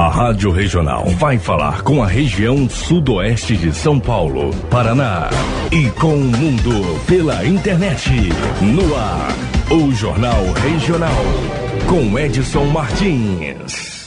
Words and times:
A 0.00 0.08
Rádio 0.08 0.50
Regional 0.50 1.04
vai 1.18 1.38
falar 1.38 1.82
com 1.82 2.02
a 2.02 2.06
região 2.06 2.66
sudoeste 2.70 3.54
de 3.54 3.70
São 3.70 4.00
Paulo, 4.00 4.50
Paraná 4.70 5.28
e 5.70 5.90
com 5.90 6.14
o 6.14 6.24
mundo 6.24 6.98
pela 7.06 7.44
internet. 7.44 8.08
No 8.62 8.96
ar, 8.96 9.28
o 9.70 9.92
Jornal 9.92 10.42
Regional 10.54 11.22
com 11.86 12.18
Edson 12.18 12.64
Martins. 12.64 13.99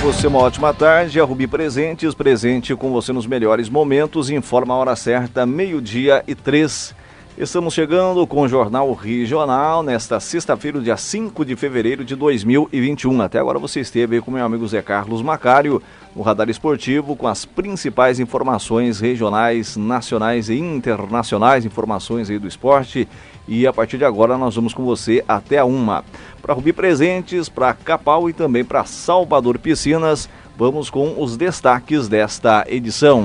Você 0.00 0.26
uma 0.26 0.38
ótima 0.38 0.72
tarde. 0.72 1.20
A 1.20 1.24
Rubi 1.24 1.46
Presentes, 1.46 2.14
presente 2.14 2.74
com 2.74 2.90
você 2.90 3.12
nos 3.12 3.26
melhores 3.26 3.68
momentos. 3.68 4.30
Informa 4.30 4.72
a 4.72 4.76
hora 4.78 4.96
certa, 4.96 5.44
meio-dia 5.44 6.24
e 6.26 6.34
três. 6.34 6.94
Estamos 7.36 7.74
chegando 7.74 8.26
com 8.26 8.42
o 8.42 8.48
Jornal 8.48 8.92
Regional 8.92 9.82
nesta 9.82 10.18
sexta-feira, 10.18 10.80
dia 10.80 10.96
5 10.96 11.44
de 11.44 11.54
fevereiro 11.54 12.04
de 12.04 12.16
2021. 12.16 13.20
Até 13.20 13.38
agora 13.38 13.58
você 13.58 13.80
esteve 13.80 14.20
com 14.20 14.30
meu 14.30 14.44
amigo 14.44 14.66
Zé 14.66 14.80
Carlos 14.80 15.22
Macário 15.22 15.82
no 16.14 16.22
Radar 16.22 16.48
Esportivo 16.48 17.14
com 17.14 17.26
as 17.26 17.44
principais 17.44 18.18
informações 18.18 19.00
regionais, 19.00 19.76
nacionais 19.76 20.48
e 20.48 20.58
internacionais, 20.58 21.64
informações 21.64 22.28
aí 22.30 22.38
do 22.38 22.48
esporte. 22.48 23.06
E 23.46 23.66
a 23.66 23.72
partir 23.72 23.98
de 23.98 24.04
agora 24.04 24.36
nós 24.36 24.54
vamos 24.54 24.74
com 24.74 24.84
você 24.84 25.24
até 25.26 25.58
a 25.58 25.64
uma 25.64 26.04
para 26.40 26.54
Rubi 26.54 26.72
Presentes, 26.72 27.48
para 27.48 27.74
Capal 27.74 28.28
e 28.28 28.32
também 28.32 28.64
para 28.64 28.84
Salvador 28.84 29.58
Piscinas. 29.58 30.28
Vamos 30.56 30.90
com 30.90 31.22
os 31.22 31.36
destaques 31.36 32.08
desta 32.08 32.64
edição. 32.68 33.24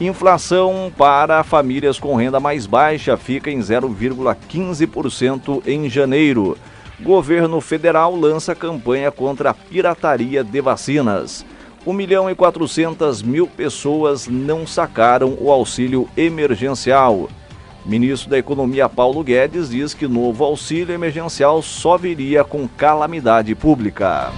Inflação 0.00 0.92
para 0.96 1.44
famílias 1.44 1.98
com 1.98 2.16
renda 2.16 2.40
mais 2.40 2.66
baixa 2.66 3.16
fica 3.16 3.50
em 3.50 3.60
0,15% 3.60 5.62
em 5.66 5.88
janeiro. 5.88 6.58
Governo 7.00 7.60
federal 7.60 8.16
lança 8.16 8.54
campanha 8.54 9.10
contra 9.10 9.50
a 9.50 9.54
pirataria 9.54 10.42
de 10.42 10.60
vacinas. 10.60 11.44
1 11.86 11.92
milhão 11.92 12.30
e 12.30 12.34
400 12.34 13.22
mil 13.22 13.46
pessoas 13.46 14.26
não 14.26 14.66
sacaram 14.66 15.36
o 15.38 15.50
auxílio 15.50 16.08
emergencial. 16.16 17.28
Ministro 17.84 18.30
da 18.30 18.38
Economia 18.38 18.88
Paulo 18.88 19.22
Guedes 19.22 19.68
diz 19.68 19.92
que 19.92 20.08
novo 20.08 20.42
auxílio 20.42 20.94
emergencial 20.94 21.60
só 21.60 21.98
viria 21.98 22.42
com 22.42 22.66
calamidade 22.66 23.54
pública. 23.54 24.32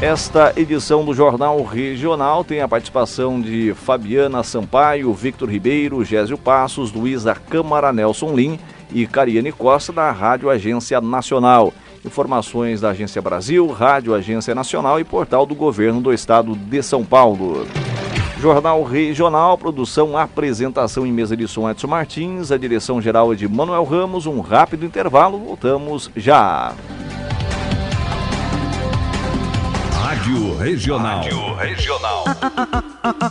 Esta 0.00 0.52
edição 0.56 1.04
do 1.04 1.12
Jornal 1.12 1.62
Regional 1.62 2.42
tem 2.42 2.62
a 2.62 2.68
participação 2.68 3.40
de 3.40 3.74
Fabiana 3.74 4.42
Sampaio, 4.42 5.12
Victor 5.12 5.50
Ribeiro, 5.50 6.04
Gésio 6.04 6.38
Passos, 6.38 6.92
Luísa 6.92 7.34
Câmara, 7.34 7.92
Nelson 7.92 8.34
Lim 8.34 8.58
e 8.90 9.06
Cariane 9.06 9.52
Costa 9.52 9.92
da 9.92 10.10
Rádio 10.10 10.48
Agência 10.48 11.00
Nacional. 11.00 11.72
Informações 12.04 12.80
da 12.80 12.90
Agência 12.90 13.20
Brasil, 13.20 13.66
Rádio 13.68 14.14
Agência 14.14 14.54
Nacional 14.54 14.98
e 15.00 15.04
portal 15.04 15.44
do 15.44 15.54
Governo 15.54 16.00
do 16.00 16.12
Estado 16.12 16.54
de 16.54 16.82
São 16.82 17.04
Paulo. 17.04 17.66
Jornal 18.38 18.82
Regional, 18.82 19.56
produção, 19.56 20.16
apresentação 20.16 21.06
em 21.06 21.12
mesa 21.12 21.36
de 21.36 21.48
som 21.48 21.68
Edson 21.70 21.86
Martins, 21.86 22.52
a 22.52 22.58
direção 22.58 23.00
geral 23.00 23.32
é 23.32 23.36
de 23.36 23.48
Manuel 23.48 23.84
Ramos. 23.84 24.26
Um 24.26 24.40
rápido 24.40 24.84
intervalo, 24.84 25.38
voltamos 25.38 26.10
já. 26.14 26.74
Rádio 30.26 30.56
Regional. 30.56 31.22
Rádio 31.22 31.54
Regional. 31.54 32.24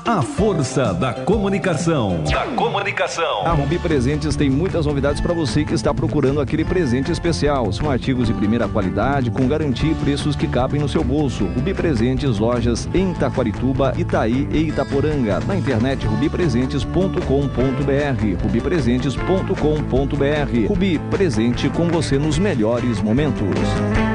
A, 0.05 0.21
força 0.21 0.93
da 0.93 1.13
comunicação. 1.13 2.23
Da 2.23 2.45
comunicação. 2.55 3.45
A 3.45 3.51
Rubi 3.51 3.77
Presentes 3.77 4.37
tem 4.37 4.49
muitas 4.49 4.85
novidades 4.85 5.19
para 5.19 5.33
você 5.33 5.65
que 5.65 5.73
está 5.73 5.93
procurando 5.93 6.39
aquele 6.39 6.63
presente 6.63 7.11
especial. 7.11 7.69
São 7.73 7.91
artigos 7.91 8.27
de 8.27 8.33
primeira 8.33 8.69
qualidade, 8.69 9.29
com 9.29 9.45
garantia 9.45 9.91
e 9.91 9.95
preços 9.95 10.37
que 10.37 10.47
cabem 10.47 10.79
no 10.79 10.87
seu 10.87 11.03
bolso. 11.03 11.43
Rubi 11.43 11.73
Presentes, 11.73 12.39
lojas 12.39 12.87
em 12.93 13.13
Taquarituba, 13.13 13.93
Itaí 13.97 14.47
e 14.49 14.69
Itaporanga. 14.69 15.41
Na 15.41 15.57
internet 15.57 16.07
rubipresentes.com.br. 16.07 18.41
rubipresentes.com.br. 18.41 20.67
Rubi, 20.69 20.97
presente 21.11 21.67
com 21.67 21.89
você 21.89 22.17
nos 22.17 22.39
melhores 22.39 23.01
momentos 23.01 24.14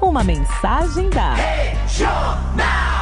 Uma 0.00 0.22
mensagem 0.24 1.08
da 1.10 1.34
Regional. 1.34 2.95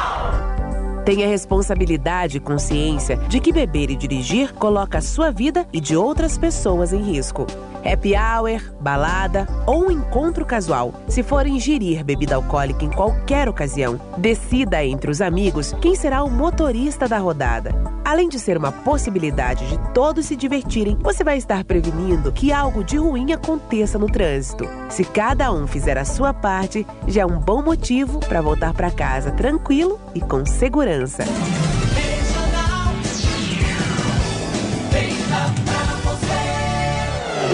Tenha 1.04 1.28
responsabilidade 1.28 2.38
e 2.38 2.40
consciência 2.40 3.16
de 3.28 3.38
que 3.38 3.52
beber 3.52 3.90
e 3.90 3.96
dirigir 3.96 4.54
coloca 4.54 4.98
a 4.98 5.02
sua 5.02 5.30
vida 5.30 5.66
e 5.72 5.80
de 5.80 5.94
outras 5.94 6.38
pessoas 6.38 6.92
em 6.92 7.02
risco 7.02 7.46
happy 7.84 8.14
hour, 8.16 8.60
balada 8.80 9.46
ou 9.66 9.86
um 9.86 9.90
encontro 9.90 10.44
casual. 10.44 10.94
Se 11.06 11.22
for 11.22 11.46
ingerir 11.46 12.02
bebida 12.02 12.34
alcoólica 12.34 12.84
em 12.84 12.90
qualquer 12.90 13.48
ocasião, 13.48 14.00
decida 14.16 14.84
entre 14.84 15.10
os 15.10 15.20
amigos 15.20 15.74
quem 15.80 15.94
será 15.94 16.24
o 16.24 16.30
motorista 16.30 17.06
da 17.06 17.18
rodada. 17.18 17.74
Além 18.04 18.28
de 18.28 18.38
ser 18.38 18.56
uma 18.56 18.70
possibilidade 18.70 19.66
de 19.66 19.78
todos 19.92 20.26
se 20.26 20.36
divertirem, 20.36 20.96
você 21.00 21.24
vai 21.24 21.38
estar 21.38 21.64
prevenindo 21.64 22.32
que 22.32 22.52
algo 22.52 22.84
de 22.84 22.96
ruim 22.96 23.32
aconteça 23.32 23.98
no 23.98 24.06
trânsito. 24.06 24.68
Se 24.90 25.04
cada 25.04 25.50
um 25.52 25.66
fizer 25.66 25.96
a 25.96 26.04
sua 26.04 26.32
parte, 26.32 26.86
já 27.08 27.22
é 27.22 27.26
um 27.26 27.38
bom 27.38 27.62
motivo 27.62 28.20
para 28.20 28.42
voltar 28.42 28.74
para 28.74 28.90
casa 28.90 29.30
tranquilo 29.30 29.98
e 30.14 30.20
com 30.20 30.44
segurança. 30.44 30.93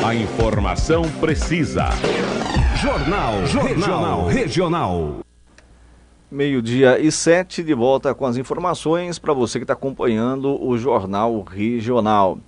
A 0.04 0.14
informação 0.14 1.02
precisa. 1.20 1.88
Jornal, 2.76 3.46
Jornal 3.46 3.68
Regional. 3.68 4.26
Regional. 4.26 5.20
Meio-dia 6.30 6.98
e 7.00 7.10
sete, 7.10 7.62
de 7.62 7.72
volta 7.72 8.14
com 8.14 8.26
as 8.26 8.36
informações 8.36 9.18
para 9.18 9.32
você 9.32 9.58
que 9.58 9.64
está 9.64 9.72
acompanhando 9.72 10.62
o 10.62 10.76
Jornal 10.76 11.42
Regional. 11.42 12.38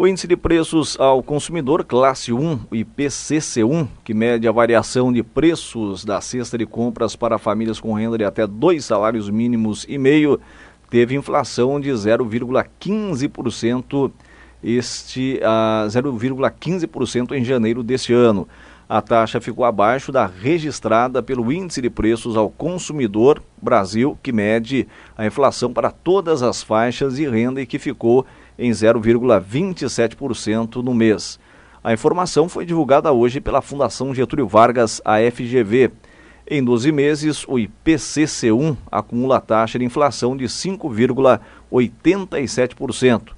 O 0.00 0.06
índice 0.06 0.26
de 0.26 0.34
preços 0.34 0.98
ao 0.98 1.22
consumidor 1.22 1.84
classe 1.84 2.32
1, 2.32 2.60
o 2.70 2.74
IPCC1, 2.74 3.86
que 4.02 4.14
mede 4.14 4.48
a 4.48 4.50
variação 4.50 5.12
de 5.12 5.22
preços 5.22 6.06
da 6.06 6.22
cesta 6.22 6.56
de 6.56 6.64
compras 6.64 7.14
para 7.14 7.36
famílias 7.36 7.78
com 7.78 7.92
renda 7.92 8.16
de 8.16 8.24
até 8.24 8.46
dois 8.46 8.86
salários 8.86 9.28
mínimos 9.28 9.84
e 9.86 9.98
meio, 9.98 10.40
teve 10.88 11.14
inflação 11.14 11.78
de 11.78 11.90
0,15% 11.90 14.10
este 14.64 15.38
a 15.44 15.84
0,15% 15.86 17.32
em 17.32 17.44
janeiro 17.44 17.82
deste 17.82 18.14
ano. 18.14 18.48
A 18.88 19.02
taxa 19.02 19.38
ficou 19.38 19.66
abaixo 19.66 20.10
da 20.10 20.24
registrada 20.24 21.22
pelo 21.22 21.52
Índice 21.52 21.82
de 21.82 21.90
Preços 21.90 22.38
ao 22.38 22.48
Consumidor 22.48 23.42
Brasil, 23.60 24.18
que 24.22 24.32
mede 24.32 24.88
a 25.14 25.26
inflação 25.26 25.74
para 25.74 25.90
todas 25.90 26.42
as 26.42 26.62
faixas 26.62 27.16
de 27.16 27.28
renda 27.28 27.60
e 27.60 27.66
que 27.66 27.78
ficou 27.78 28.24
em 28.60 28.70
0,27% 28.70 30.76
no 30.76 30.94
mês. 30.94 31.40
A 31.82 31.92
informação 31.94 32.46
foi 32.46 32.66
divulgada 32.66 33.10
hoje 33.10 33.40
pela 33.40 33.62
Fundação 33.62 34.14
Getúlio 34.14 34.46
Vargas, 34.46 35.00
a 35.02 35.16
FGV. 35.18 35.90
Em 36.46 36.62
12 36.62 36.92
meses, 36.92 37.42
o 37.48 37.54
IPCC1 37.54 38.76
acumula 38.92 39.40
taxa 39.40 39.78
de 39.78 39.86
inflação 39.86 40.36
de 40.36 40.44
5,87%. 40.44 43.28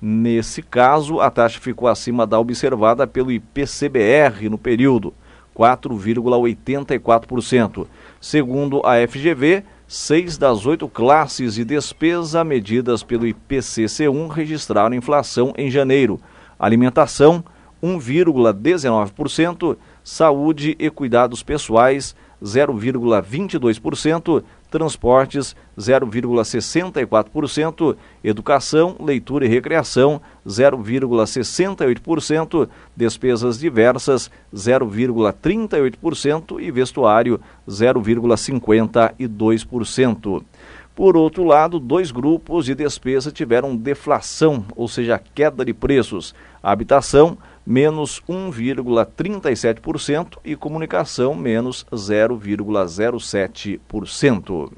Nesse 0.00 0.62
caso, 0.62 1.20
a 1.20 1.30
taxa 1.30 1.60
ficou 1.60 1.86
acima 1.86 2.26
da 2.26 2.40
observada 2.40 3.06
pelo 3.06 3.30
IPCBR 3.30 4.48
no 4.48 4.56
período, 4.56 5.12
4,84%. 5.54 7.86
Segundo 8.20 8.80
a 8.86 9.06
FGV, 9.06 9.64
seis 9.94 10.38
das 10.38 10.64
oito 10.64 10.88
classes 10.88 11.56
de 11.56 11.66
despesa 11.66 12.42
medidas 12.42 13.02
pelo 13.02 13.26
IPCC1 13.26 14.30
registraram 14.30 14.94
inflação 14.94 15.52
em 15.54 15.70
janeiro. 15.70 16.18
Alimentação, 16.58 17.44
1,19%, 17.82 19.76
saúde 20.02 20.74
e 20.78 20.88
cuidados 20.88 21.42
pessoais 21.42 22.16
0,22%, 22.42 24.42
transportes 24.72 25.54
0,64%, 25.78 27.96
educação, 28.24 28.96
leitura 28.98 29.44
e 29.44 29.48
recreação 29.48 30.22
0,68%, 30.46 32.66
despesas 32.96 33.58
diversas 33.58 34.30
0,38% 34.52 36.60
e 36.60 36.70
vestuário 36.70 37.38
0,52%. 37.68 40.42
Por 40.94 41.16
outro 41.16 41.44
lado, 41.44 41.80
dois 41.80 42.10
grupos 42.10 42.66
de 42.66 42.74
despesa 42.74 43.32
tiveram 43.32 43.74
deflação, 43.74 44.62
ou 44.76 44.86
seja, 44.86 45.18
queda 45.34 45.64
de 45.64 45.72
preços. 45.72 46.34
Habitação 46.62 47.38
menos 47.66 48.22
1,37% 48.28 50.38
e 50.44 50.54
comunicação 50.56 51.34
menos 51.34 51.86
0,07%. 51.92 54.72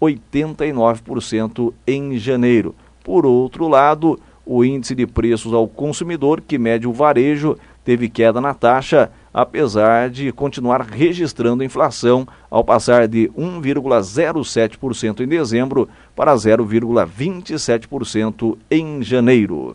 0,89% 0.02 1.72
em 1.86 2.18
janeiro. 2.18 2.74
Por 3.04 3.24
outro 3.24 3.68
lado, 3.68 4.18
o 4.44 4.64
índice 4.64 4.92
de 4.94 5.06
preços 5.06 5.54
ao 5.54 5.68
consumidor, 5.68 6.40
que 6.40 6.58
mede 6.58 6.88
o 6.88 6.92
varejo, 6.92 7.56
teve 7.84 8.08
queda 8.08 8.40
na 8.40 8.54
taxa, 8.54 9.10
apesar 9.32 10.10
de 10.10 10.32
continuar 10.32 10.82
registrando 10.82 11.62
inflação, 11.64 12.26
ao 12.50 12.64
passar 12.64 13.06
de 13.08 13.30
1,07% 13.36 15.20
em 15.20 15.28
dezembro 15.28 15.88
para 16.14 16.34
0,27% 16.34 18.58
em 18.70 19.02
janeiro. 19.02 19.74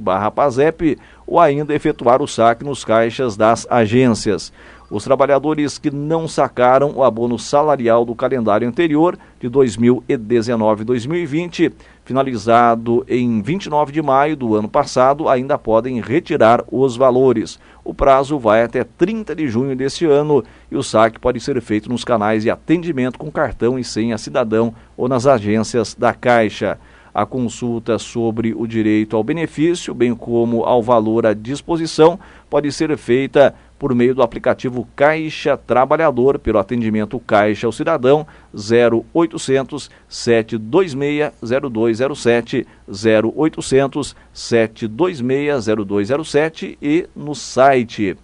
barra 0.00 0.30
PASEP 0.30 0.98
ou 1.26 1.40
ainda 1.40 1.74
efetuar 1.74 2.20
o 2.20 2.28
saque 2.28 2.64
nos 2.64 2.84
caixas 2.84 3.34
das 3.34 3.66
agências. 3.70 4.52
Os 4.92 5.02
trabalhadores 5.04 5.78
que 5.78 5.90
não 5.90 6.28
sacaram 6.28 6.92
o 6.94 7.02
abono 7.02 7.38
salarial 7.38 8.04
do 8.04 8.14
calendário 8.14 8.68
anterior 8.68 9.16
de 9.40 9.48
2019-2020, 9.48 11.72
finalizado 12.04 13.02
em 13.08 13.40
29 13.40 13.90
de 13.90 14.02
maio 14.02 14.36
do 14.36 14.54
ano 14.54 14.68
passado, 14.68 15.30
ainda 15.30 15.56
podem 15.56 15.98
retirar 15.98 16.62
os 16.70 16.94
valores. 16.94 17.58
O 17.82 17.94
prazo 17.94 18.38
vai 18.38 18.64
até 18.64 18.84
30 18.84 19.34
de 19.34 19.48
junho 19.48 19.74
deste 19.74 20.04
ano 20.04 20.44
e 20.70 20.76
o 20.76 20.82
saque 20.82 21.18
pode 21.18 21.40
ser 21.40 21.58
feito 21.62 21.88
nos 21.88 22.04
canais 22.04 22.42
de 22.42 22.50
atendimento 22.50 23.18
com 23.18 23.30
cartão 23.30 23.78
e 23.78 23.84
senha 23.84 24.18
cidadão 24.18 24.74
ou 24.94 25.08
nas 25.08 25.26
agências 25.26 25.94
da 25.94 26.12
Caixa. 26.12 26.78
A 27.14 27.26
consulta 27.26 27.98
sobre 27.98 28.54
o 28.54 28.66
direito 28.66 29.16
ao 29.16 29.24
benefício, 29.24 29.92
bem 29.92 30.14
como 30.14 30.64
ao 30.64 30.82
valor 30.82 31.26
à 31.26 31.34
disposição, 31.34 32.18
pode 32.48 32.72
ser 32.72 32.96
feita 32.96 33.54
por 33.82 33.96
meio 33.96 34.14
do 34.14 34.22
aplicativo 34.22 34.86
Caixa 34.94 35.56
Trabalhador, 35.56 36.38
pelo 36.38 36.60
atendimento 36.60 37.18
Caixa 37.18 37.66
ao 37.66 37.72
Cidadão 37.72 38.24
0800 38.54 39.90
726 40.08 41.32
0207 41.68 42.64
0800 42.86 44.14
726 44.32 45.66
0207 45.66 46.78
e 46.80 47.08
no 47.16 47.34
site. 47.34 48.16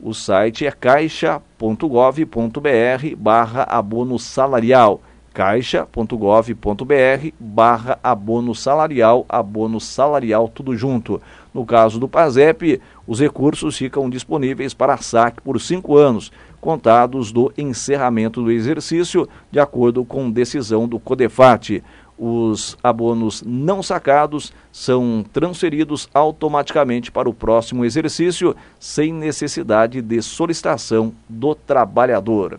O 0.00 0.14
site 0.14 0.64
é 0.64 0.70
caixa.gov.br 0.70 3.16
barra 3.16 3.64
abono 3.64 4.16
salarial 4.16 5.02
caixa.gov.br 5.38 7.32
barra 7.38 7.98
abono 8.02 8.54
salarial, 8.54 9.24
abono 9.28 9.80
salarial 9.80 10.48
tudo 10.48 10.76
junto. 10.76 11.20
No 11.52 11.64
caso 11.64 11.98
do 11.98 12.08
PASEP, 12.08 12.80
os 13.06 13.20
recursos 13.20 13.76
ficam 13.76 14.08
disponíveis 14.08 14.74
para 14.74 14.96
saque 14.98 15.40
por 15.40 15.60
cinco 15.60 15.96
anos, 15.96 16.30
contados 16.60 17.32
do 17.32 17.52
encerramento 17.56 18.42
do 18.42 18.50
exercício, 18.50 19.28
de 19.50 19.58
acordo 19.58 20.04
com 20.04 20.30
decisão 20.30 20.86
do 20.86 20.98
CODEFAT. 20.98 21.82
Os 22.18 22.76
abonos 22.82 23.44
não 23.46 23.80
sacados 23.80 24.52
são 24.72 25.24
transferidos 25.32 26.08
automaticamente 26.12 27.12
para 27.12 27.28
o 27.28 27.34
próximo 27.34 27.84
exercício, 27.84 28.56
sem 28.80 29.12
necessidade 29.12 30.02
de 30.02 30.20
solicitação 30.20 31.12
do 31.28 31.54
trabalhador. 31.54 32.58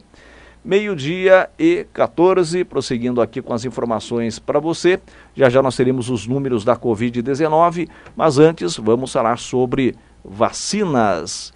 Meio-dia 0.64 1.50
e 1.58 1.86
14, 1.94 2.66
prosseguindo 2.66 3.22
aqui 3.22 3.42
com 3.42 3.54
as 3.54 3.64
informações 3.64 4.40
para 4.40 4.60
você. 4.60 5.00
Já 5.34 5.50
já 5.50 5.62
nós 5.62 5.76
teremos 5.76 6.10
os 6.10 6.28
números 6.28 6.66
da 6.66 6.76
Covid-19, 6.76 7.88
mas 8.14 8.38
antes 8.38 8.76
vamos 8.76 9.14
falar 9.14 9.40
sobre 9.40 9.96
vacinas. 10.24 11.54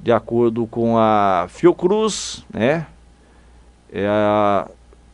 De 0.00 0.10
acordo 0.10 0.66
com 0.66 0.96
a 0.96 1.46
Fiocruz, 1.50 2.46
né, 2.52 2.86
é 3.92 4.06
a, 4.06 4.66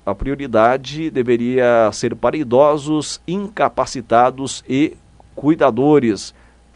a 0.06 0.14
prioridade 0.14 1.10
deveria 1.10 1.90
ser 1.92 2.14
para 2.14 2.36
idosos 2.36 3.20
incapacitados 3.26 4.62
e 4.68 4.96
cuidadores. 5.34 6.32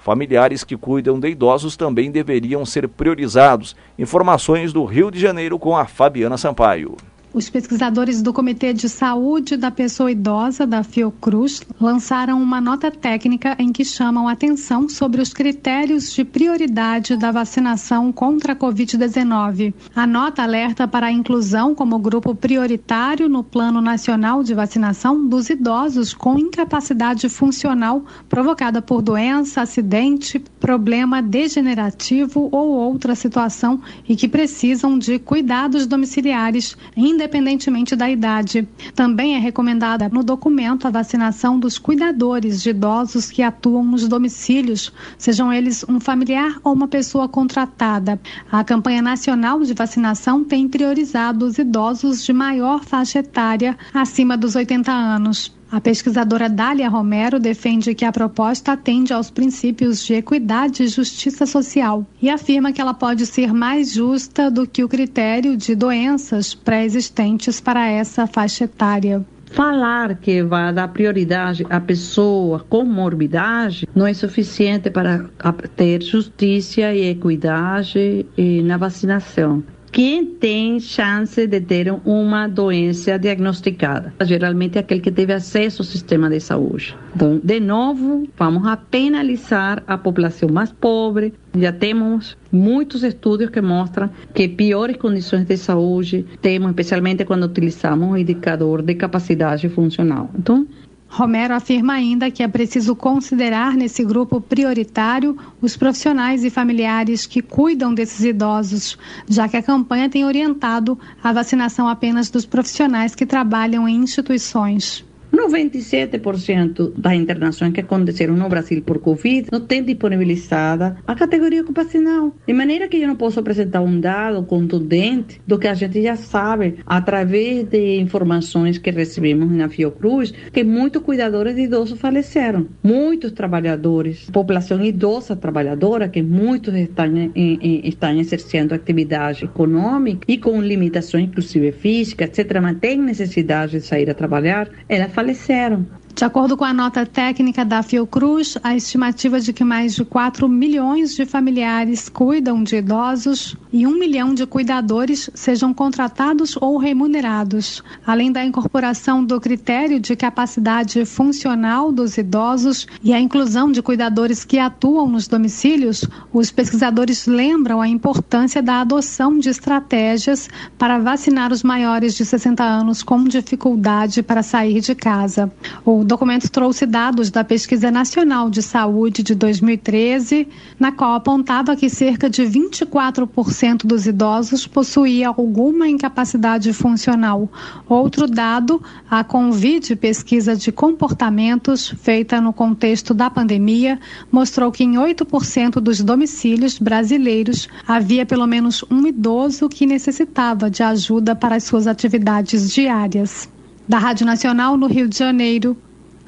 Familiares 0.09 0.65
que 0.65 0.75
cuidam 0.75 1.21
de 1.21 1.29
idosos 1.29 1.77
também 1.77 2.11
deveriam 2.11 2.65
ser 2.65 2.89
priorizados. 2.89 3.77
Informações 3.99 4.73
do 4.73 4.83
Rio 4.87 5.11
de 5.11 5.21
Janeiro 5.21 5.59
com 5.59 5.77
a 5.77 5.85
Fabiana 5.85 6.39
Sampaio. 6.39 6.97
Os 7.39 7.49
pesquisadores 7.49 8.21
do 8.21 8.33
Comitê 8.33 8.73
de 8.73 8.89
Saúde 8.89 9.57
da 9.57 9.71
Pessoa 9.71 10.11
Idosa 10.11 10.67
da 10.67 10.83
Fiocruz 10.83 11.63
lançaram 11.81 12.43
uma 12.43 12.61
nota 12.61 12.91
técnica 12.91 13.55
em 13.61 13.71
que 13.71 13.85
chamam 13.85 14.27
atenção 14.27 14.89
sobre 14.89 15.23
os 15.23 15.33
critérios 15.33 16.13
de 16.13 16.25
prioridade 16.25 17.17
da 17.17 17.31
vacinação 17.31 18.11
contra 18.11 18.55
a 18.55 18.57
Covid-19. 18.57 19.73
A 19.95 20.05
nota 20.05 20.43
alerta 20.43 20.89
para 20.89 21.07
a 21.07 21.13
inclusão 21.13 21.77
como 21.77 22.01
grupo 22.01 22.35
prioritário 22.35 23.29
no 23.29 23.45
Plano 23.45 23.81
Nacional 23.81 24.43
de 24.43 24.53
Vacinação 24.53 25.25
dos 25.25 25.49
idosos 25.49 26.13
com 26.13 26.41
incapacidade 26.41 27.29
funcional 27.29 28.05
provocada 28.29 28.83
por 28.83 29.01
doença, 29.01 29.63
acidente, 29.63 30.43
problema 30.61 31.23
degenerativo 31.23 32.49
ou 32.53 32.69
outra 32.71 33.15
situação 33.15 33.81
e 34.09 34.17
que 34.17 34.29
precisam 34.29 34.99
de 34.99 35.19
cuidados 35.19 35.87
domiciliares, 35.87 36.77
independentemente 36.97 37.95
da 37.97 38.11
idade. 38.11 38.67
Também 38.95 39.35
é 39.35 39.39
recomendada 39.39 40.09
no 40.09 40.23
documento 40.23 40.87
a 40.87 40.91
vacinação 40.91 41.59
dos 41.59 41.79
cuidadores 41.79 42.63
de 42.63 42.71
idosos 42.71 43.31
que 43.31 43.43
atuam 43.43 43.85
nos 43.85 44.07
domicílios, 44.09 44.93
sejam 45.17 45.53
eles 45.53 45.85
um 45.89 46.01
familiar 46.01 46.59
ou 46.63 46.73
uma 46.73 46.89
pessoa 46.89 47.29
contratada. 47.29 48.21
A 48.51 48.63
campanha 48.65 49.03
nacional 49.03 49.63
de 49.63 49.75
vacinação 49.75 50.45
tem 50.45 50.69
priorizado 50.69 51.47
os 51.47 51.59
idosos 51.59 52.25
de 52.25 52.33
maior 52.33 52.85
faixa 52.85 53.21
etária, 53.21 53.77
acima 53.93 54.37
dos 54.37 54.55
80 54.55 54.93
anos. 54.93 55.58
A 55.71 55.83
pesquisadora 55.83 56.49
Dália 56.49 56.89
Romero 56.89 57.39
defende 57.39 57.95
que 57.95 58.07
a 58.07 58.11
proposta 58.11 58.73
atende 58.73 59.13
aos 59.13 59.31
princípios 59.31 60.03
de 60.03 60.15
equidade 60.15 60.83
e 60.83 60.89
justiça 60.89 61.45
social 61.45 62.07
e 62.23 62.31
afirma 62.31 62.73
que 62.73 62.81
ela 62.81 62.95
pode 62.95 63.27
ser 63.27 63.53
mais 63.53 63.93
justa 63.93 64.51
do 64.51 64.67
que 64.67 64.83
o 64.83 64.89
critério 64.89 65.59
de 65.59 65.75
doenças 65.75 66.55
pré-existentes 66.55 67.61
para 67.61 67.87
essa 67.87 68.27
faixa 68.27 68.65
etária. 68.65 69.23
Falar 69.51 70.17
que 70.17 70.43
vai 70.43 70.73
dar 70.73 70.89
prioridade 70.89 71.67
à 71.69 71.79
pessoa 71.79 72.65
com 72.67 72.85
morbidade 72.85 73.87
não 73.95 74.07
é 74.07 74.15
suficiente 74.15 74.89
para 74.89 75.29
ter 75.77 76.03
justiça 76.03 76.95
e 76.95 77.11
equidade 77.11 78.25
na 78.65 78.79
vacinação 78.79 79.63
quem 79.91 80.25
tem 80.25 80.79
chance 80.81 81.47
de 81.47 81.61
ter 81.61 81.93
uma 82.05 82.47
doença 82.47 83.19
diagnosticada. 83.19 84.15
Geralmente 84.23 84.79
aquele 84.79 85.01
que 85.01 85.11
teve 85.11 85.33
acesso 85.33 85.83
ao 85.83 85.87
sistema 85.87 86.29
de 86.29 86.41
saúde. 86.41 86.97
Então, 87.15 87.41
de 87.43 87.61
novo, 87.61 88.29
vamos 88.37 88.67
a 88.67 88.77
penalizar 88.77 89.83
a 89.87 89.97
população 89.99 90.49
mais 90.49 90.73
pobre. 90.73 91.35
Já 91.57 91.73
temos 91.73 92.37
muitos 92.53 93.03
estudos 93.03 93.51
que 93.51 93.61
mostram 93.61 94.11
que 94.35 94.49
piores 94.49 94.97
condições 94.97 95.45
de 95.45 95.57
saúde 95.57 96.27
temos, 96.41 96.71
especialmente 96.71 97.25
quando 97.25 97.45
utilizamos 97.45 98.13
o 98.13 98.17
indicador 98.17 98.83
de 98.83 98.95
capacidade 98.95 99.69
funcional. 99.69 100.31
Então, 100.39 100.67
Romero 101.09 101.55
afirma 101.55 101.95
ainda 101.95 102.31
que 102.31 102.43
é 102.43 102.49
preciso 102.49 102.95
considerar 102.95 103.75
nesse 103.75 104.05
grupo 104.05 104.41
prioritário 104.41 105.37
os 105.61 105.77
profissionais 105.77 106.45
e 106.45 106.51
familiares 106.51 107.25
que 107.25 107.41
cuidam 107.41 107.95
desses 107.95 108.25
idosos, 108.25 108.99
já 109.27 109.49
que 109.49 109.57
a 109.57 109.63
campanha 109.63 110.11
tem 110.11 110.27
orientado 110.27 110.99
a 111.23 111.33
vacinação 111.33 111.89
apenas 111.89 112.29
dos 112.29 112.45
profissionais 112.45 113.15
que 113.15 113.25
trabalham 113.25 113.89
em 113.89 113.97
instituições. 113.97 115.08
97% 115.39 116.93
das 116.97 117.13
internações 117.13 117.73
que 117.73 117.81
aconteceram 117.81 118.35
no 118.35 118.49
Brasil 118.49 118.83
por 118.83 118.99
Covid 118.99 119.49
não 119.53 119.61
tem 119.61 119.83
disponibilizada 119.83 120.97
a 121.07 121.15
categoria 121.15 121.63
ocupacional. 121.63 122.35
De 122.47 122.53
maneira 122.53 122.89
que 122.89 123.01
eu 123.01 123.09
não 123.09 123.17
posso 123.17 123.41
apresentar 123.41 123.81
um 123.81 124.01
dado 124.01 124.43
contundente 124.45 125.41
do 125.47 125.59
que 125.59 125.69
a 125.69 125.75
gente 125.75 126.03
já 126.03 126.17
sabe 126.17 126.77
através 126.87 127.65
de 127.65 128.01
informações 128.01 128.79
que 128.79 128.91
recebemos 128.91 129.51
na 129.51 129.69
Fiocruz, 129.69 130.33
que 130.53 130.65
muitos 130.65 131.03
cuidadores 131.03 131.55
de 131.55 131.63
idosos 131.63 131.99
faleceram. 131.99 132.67
Muitos 132.83 133.33
trabalhadores, 133.33 134.31
população 134.31 134.85
idosa 134.85 135.37
trabalhadora, 135.37 136.09
que 136.09 136.23
muitos 136.23 136.75
estão, 136.75 137.07
em, 137.17 137.33
em, 137.35 137.89
estão 137.89 138.19
exercendo 138.19 138.73
atividade 138.73 139.45
econômica 139.45 140.25
e 140.29 140.39
com 140.39 140.61
limitações, 140.61 141.25
inclusive 141.25 141.73
físicas, 141.73 142.29
etc., 142.29 142.61
mas 142.61 142.79
têm 142.79 142.99
necessidade 142.99 143.73
de 143.73 143.81
sair 143.81 144.11
a 144.11 144.15
trabalhar, 144.15 144.69
ela 144.89 145.09
faleceram. 145.29 145.98
De 146.19 146.25
acordo 146.25 146.57
com 146.57 146.65
a 146.65 146.73
nota 146.73 147.07
técnica 147.07 147.65
da 147.65 147.81
Fiocruz, 147.81 148.59
a 148.65 148.75
estimativa 148.75 149.41
de 149.41 149.53
que 149.53 149.63
mais 149.63 149.95
de 149.95 150.05
4 150.05 150.49
milhões 150.49 151.15
de 151.15 151.25
familiares 151.25 152.09
cuidam 152.09 152.65
de 152.65 152.75
idosos 152.75 153.57
e 153.73 153.87
1 153.87 153.97
milhão 153.97 154.35
de 154.35 154.45
cuidadores 154.45 155.31
sejam 155.33 155.73
contratados 155.73 156.57
ou 156.61 156.77
remunerados. 156.77 157.85
Além 158.05 158.33
da 158.33 158.45
incorporação 158.45 159.25
do 159.25 159.41
critério 159.41 160.01
de 160.01 160.17
capacidade 160.17 161.05
funcional 161.05 161.93
dos 161.93 162.19
idosos 162.19 162.89
e 163.01 163.13
a 163.15 163.21
inclusão 163.21 163.71
de 163.71 163.81
cuidadores 163.81 164.45
que 164.45 164.59
atuam 164.59 165.09
nos 165.09 165.29
domicílios, 165.29 166.05
os 166.33 166.51
pesquisadores 166.51 167.29
lembram 167.29 167.81
a 167.81 167.87
importância 167.87 168.61
da 168.61 168.81
adoção 168.81 169.39
de 169.39 169.51
estratégias 169.51 170.49
para 170.77 170.99
vacinar 170.99 171.53
os 171.53 171.63
maiores 171.63 172.17
de 172.17 172.25
60 172.25 172.65
anos 172.65 173.05
com 173.05 173.23
dificuldade 173.23 174.21
para 174.21 174.43
sair 174.43 174.81
de 174.81 174.97
casa. 174.97 175.49
O 175.85 176.08
documento 176.09 176.51
trouxe 176.51 176.87
dados 176.87 177.31
da 177.31 177.45
Pesquisa 177.45 177.91
Nacional 177.91 178.49
de 178.49 178.63
Saúde 178.63 179.23
de 179.23 179.35
2013, 179.35 180.49
na 180.81 180.91
qual 180.91 181.13
apontava 181.15 181.77
que 181.77 181.91
cerca 181.91 182.31
de 182.31 182.43
24% 182.45 183.85
dos 183.85 184.07
idosos 184.07 184.67
possuía 184.67 185.29
alguma 185.29 185.87
incapacidade 185.87 186.73
funcional. 186.73 187.49
Outro 187.87 188.27
dado, 188.27 188.83
a 189.09 189.23
Convide 189.23 189.95
Pesquisa 189.95 190.57
de 190.57 190.73
Comportamentos, 190.73 191.89
feita 192.01 192.41
no 192.41 192.55
contexto 192.55 193.13
da 193.13 193.29
pandemia, 193.29 194.01
mostrou 194.33 194.73
que 194.73 194.85
em 194.85 194.95
8% 194.95 195.75
dos 195.75 196.03
domicílios 196.03 196.79
brasileiros 196.79 197.69
havia 197.87 198.25
pelo 198.25 198.47
menos 198.47 198.83
um 198.91 199.07
idoso 199.07 199.69
que 199.69 199.85
necessitava 199.85 200.71
de 200.71 200.83
ajuda 200.83 201.37
para 201.37 201.57
as 201.57 201.65
suas 201.65 201.87
atividades 201.87 202.73
diárias. 202.73 203.47
Da 203.87 203.99
Rádio 203.99 204.25
Nacional 204.25 204.77
no 204.77 204.87
Rio 204.87 205.09
de 205.09 205.17
Janeiro, 205.19 205.77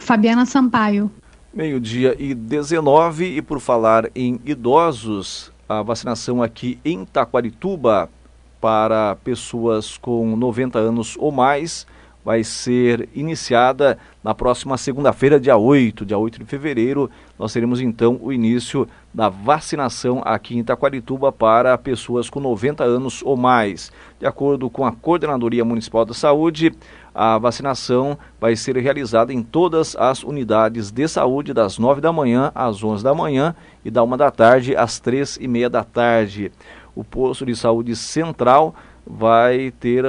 Fabiana 0.01 0.47
Sampaio. 0.47 1.11
Meio-dia 1.53 2.17
e 2.19 2.35
19, 2.35 3.37
e 3.37 3.43
por 3.43 3.61
falar 3.61 4.11
em 4.15 4.41
idosos, 4.45 5.53
a 5.69 5.83
vacinação 5.83 6.43
aqui 6.43 6.79
em 6.85 7.05
Taquarituba 7.05 8.09
para 8.61 9.17
pessoas 9.17 9.97
com 9.97 10.35
90 10.37 10.79
anos 10.79 11.17
ou 11.19 11.31
mais 11.31 11.87
vai 12.25 12.45
ser 12.45 13.09
iniciada 13.15 13.99
na 14.23 14.35
próxima 14.35 14.77
segunda-feira, 14.77 15.41
dia 15.41 15.57
8, 15.57 16.05
dia 16.05 16.19
8 16.19 16.39
de 16.39 16.45
fevereiro. 16.45 17.11
Nós 17.39 17.53
teremos 17.53 17.81
então 17.81 18.19
o 18.21 18.33
início 18.33 18.87
da 19.13 19.29
vacinação 19.29 20.21
aqui 20.25 20.55
em 20.55 20.61
Itaquarituba 20.61 21.33
para 21.33 21.77
pessoas 21.79 22.29
com 22.29 22.39
90 22.39 22.85
anos 22.85 23.23
ou 23.25 23.37
mais. 23.37 23.91
De 24.19 24.27
acordo 24.27 24.69
com 24.69 24.85
a 24.85 24.93
Coordenadoria 24.93 25.65
Municipal 25.65 26.05
da 26.05 26.13
Saúde, 26.13 26.73
a 27.15 27.39
vacinação 27.39 28.17
vai 28.41 28.57
ser 28.57 28.77
realizada 28.77 29.33
em 29.33 29.43
todas 29.43 29.97
as 29.97 30.23
unidades 30.23 30.91
de 30.91 31.07
saúde 31.09 31.53
das 31.53 31.79
9 31.79 32.01
da 32.01 32.13
manhã 32.13 32.53
às 32.55 32.83
11 32.83 33.03
da 33.03 33.15
manhã 33.15 33.55
e 33.85 33.91
da 33.91 34.03
1 34.03 34.17
da 34.17 34.31
tarde 34.31 34.77
às 34.77 35.01
3 35.01 35.39
e 35.41 35.49
meia 35.49 35.69
da 35.69 35.83
tarde. 35.85 36.53
O 36.95 37.05
posto 37.05 37.47
de 37.47 37.55
saúde 37.57 37.95
central 37.97 38.75
vai 39.07 39.73
ter 39.81 40.05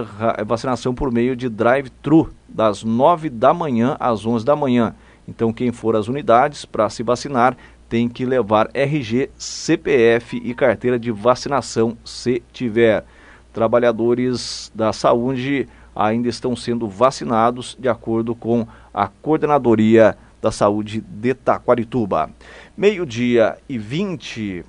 vacinação 0.45 0.93
por 0.93 1.11
meio 1.11 1.35
de 1.35 1.49
drive-thru 1.49 2.29
das 2.47 2.83
9 2.83 3.29
da 3.29 3.53
manhã 3.53 3.95
às 3.99 4.25
11 4.25 4.45
da 4.45 4.55
manhã. 4.55 4.93
Então, 5.27 5.53
quem 5.53 5.71
for 5.71 5.95
às 5.95 6.07
unidades 6.07 6.65
para 6.65 6.89
se 6.89 7.03
vacinar 7.03 7.55
tem 7.87 8.07
que 8.07 8.25
levar 8.25 8.69
RG, 8.73 9.29
CPF 9.37 10.37
e 10.37 10.53
carteira 10.53 10.97
de 10.97 11.11
vacinação 11.11 11.97
se 12.05 12.41
tiver. 12.51 13.03
Trabalhadores 13.51 14.71
da 14.73 14.93
saúde 14.93 15.67
ainda 15.95 16.27
estão 16.27 16.55
sendo 16.55 16.87
vacinados 16.87 17.77
de 17.79 17.89
acordo 17.89 18.33
com 18.33 18.65
a 18.93 19.07
Coordenadoria 19.07 20.17
da 20.41 20.51
Saúde 20.51 21.01
de 21.01 21.33
Taquarituba. 21.33 22.29
Meio-dia 22.75 23.57
e 23.69 23.77
20. 23.77 24.65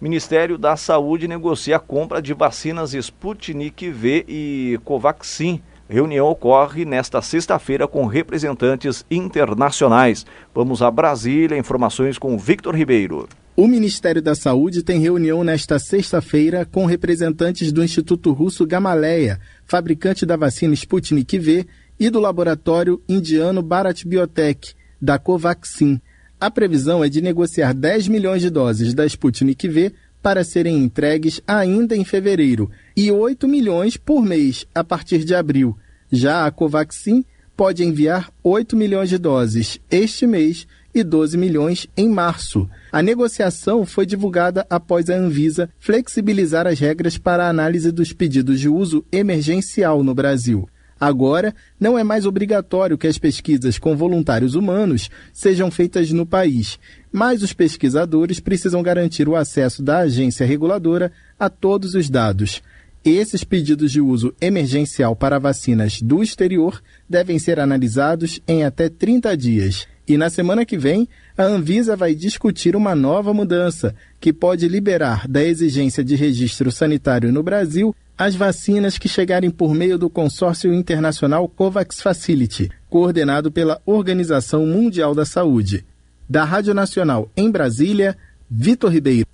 Ministério 0.00 0.58
da 0.58 0.76
Saúde 0.76 1.28
negocia 1.28 1.76
a 1.76 1.80
compra 1.80 2.20
de 2.20 2.34
vacinas 2.34 2.92
Sputnik 2.92 3.90
V 3.90 4.24
e 4.28 4.80
Covaxin. 4.84 5.62
Reunião 5.90 6.28
ocorre 6.28 6.84
nesta 6.84 7.20
sexta-feira 7.20 7.88
com 7.88 8.06
representantes 8.06 9.04
internacionais. 9.10 10.24
Vamos 10.54 10.82
a 10.82 10.88
Brasília, 10.88 11.58
informações 11.58 12.16
com 12.16 12.38
Victor 12.38 12.76
Ribeiro. 12.76 13.28
O 13.56 13.66
Ministério 13.66 14.22
da 14.22 14.36
Saúde 14.36 14.84
tem 14.84 15.00
reunião 15.00 15.42
nesta 15.42 15.80
sexta-feira 15.80 16.64
com 16.64 16.86
representantes 16.86 17.72
do 17.72 17.82
Instituto 17.82 18.30
Russo 18.30 18.64
Gamaleya, 18.64 19.40
fabricante 19.66 20.24
da 20.24 20.36
vacina 20.36 20.74
Sputnik 20.74 21.36
V, 21.36 21.66
e 21.98 22.08
do 22.08 22.20
laboratório 22.20 23.02
indiano 23.08 23.60
Bharat 23.60 24.06
Biotech, 24.06 24.74
da 25.02 25.18
Covaxin. 25.18 26.00
A 26.38 26.48
previsão 26.52 27.02
é 27.02 27.08
de 27.08 27.20
negociar 27.20 27.74
10 27.74 28.06
milhões 28.06 28.40
de 28.40 28.48
doses 28.48 28.94
da 28.94 29.04
Sputnik 29.04 29.66
V 29.66 29.92
para 30.22 30.44
serem 30.44 30.78
entregues 30.78 31.40
ainda 31.46 31.96
em 31.96 32.04
fevereiro 32.04 32.70
e 32.96 33.10
8 33.10 33.48
milhões 33.48 33.96
por 33.96 34.22
mês 34.22 34.66
a 34.74 34.84
partir 34.84 35.24
de 35.24 35.34
abril. 35.34 35.76
Já 36.10 36.46
a 36.46 36.50
Covaxin 36.50 37.24
pode 37.56 37.84
enviar 37.84 38.30
8 38.42 38.76
milhões 38.76 39.08
de 39.08 39.18
doses 39.18 39.80
este 39.90 40.26
mês 40.26 40.66
e 40.94 41.04
12 41.04 41.38
milhões 41.38 41.86
em 41.96 42.08
março. 42.08 42.68
A 42.90 43.02
negociação 43.02 43.86
foi 43.86 44.04
divulgada 44.04 44.66
após 44.68 45.08
a 45.08 45.14
Anvisa 45.14 45.70
flexibilizar 45.78 46.66
as 46.66 46.78
regras 46.78 47.16
para 47.16 47.44
a 47.44 47.48
análise 47.48 47.92
dos 47.92 48.12
pedidos 48.12 48.58
de 48.58 48.68
uso 48.68 49.04
emergencial 49.12 50.02
no 50.02 50.14
Brasil. 50.14 50.68
Agora, 51.00 51.54
não 51.78 51.98
é 51.98 52.04
mais 52.04 52.26
obrigatório 52.26 52.98
que 52.98 53.06
as 53.06 53.16
pesquisas 53.16 53.78
com 53.78 53.96
voluntários 53.96 54.54
humanos 54.54 55.10
sejam 55.32 55.70
feitas 55.70 56.12
no 56.12 56.26
país, 56.26 56.78
mas 57.12 57.42
os 57.42 57.52
pesquisadores 57.52 58.40
precisam 58.40 58.82
garantir 58.82 59.28
o 59.28 59.36
acesso 59.36 59.82
da 59.82 59.98
agência 59.98 60.46
reguladora 60.46 61.12
a 61.38 61.48
todos 61.48 61.94
os 61.94 62.08
dados. 62.08 62.62
Esses 63.04 63.42
pedidos 63.42 63.90
de 63.90 64.00
uso 64.00 64.34
emergencial 64.40 65.16
para 65.16 65.38
vacinas 65.38 66.02
do 66.02 66.22
exterior 66.22 66.82
devem 67.08 67.38
ser 67.38 67.58
analisados 67.58 68.40
em 68.46 68.62
até 68.62 68.88
30 68.88 69.34
dias. 69.36 69.88
E 70.06 70.18
na 70.18 70.28
semana 70.28 70.66
que 70.66 70.76
vem, 70.76 71.08
a 71.38 71.44
Anvisa 71.44 71.96
vai 71.96 72.14
discutir 72.14 72.76
uma 72.76 72.94
nova 72.94 73.32
mudança 73.32 73.94
que 74.20 74.32
pode 74.32 74.68
liberar 74.68 75.26
da 75.26 75.42
exigência 75.42 76.04
de 76.04 76.14
registro 76.14 76.70
sanitário 76.70 77.32
no 77.32 77.42
Brasil 77.42 77.94
as 78.18 78.34
vacinas 78.34 78.98
que 78.98 79.08
chegarem 79.08 79.50
por 79.50 79.72
meio 79.72 79.96
do 79.96 80.10
consórcio 80.10 80.74
internacional 80.74 81.48
COVAX 81.48 82.02
Facility, 82.02 82.70
coordenado 82.90 83.50
pela 83.50 83.80
Organização 83.86 84.66
Mundial 84.66 85.14
da 85.14 85.24
Saúde. 85.24 85.86
Da 86.30 86.44
Rádio 86.44 86.72
Nacional 86.72 87.28
em 87.36 87.50
Brasília, 87.50 88.16
Vitor 88.48 88.92
Ribeiro. 88.92 89.26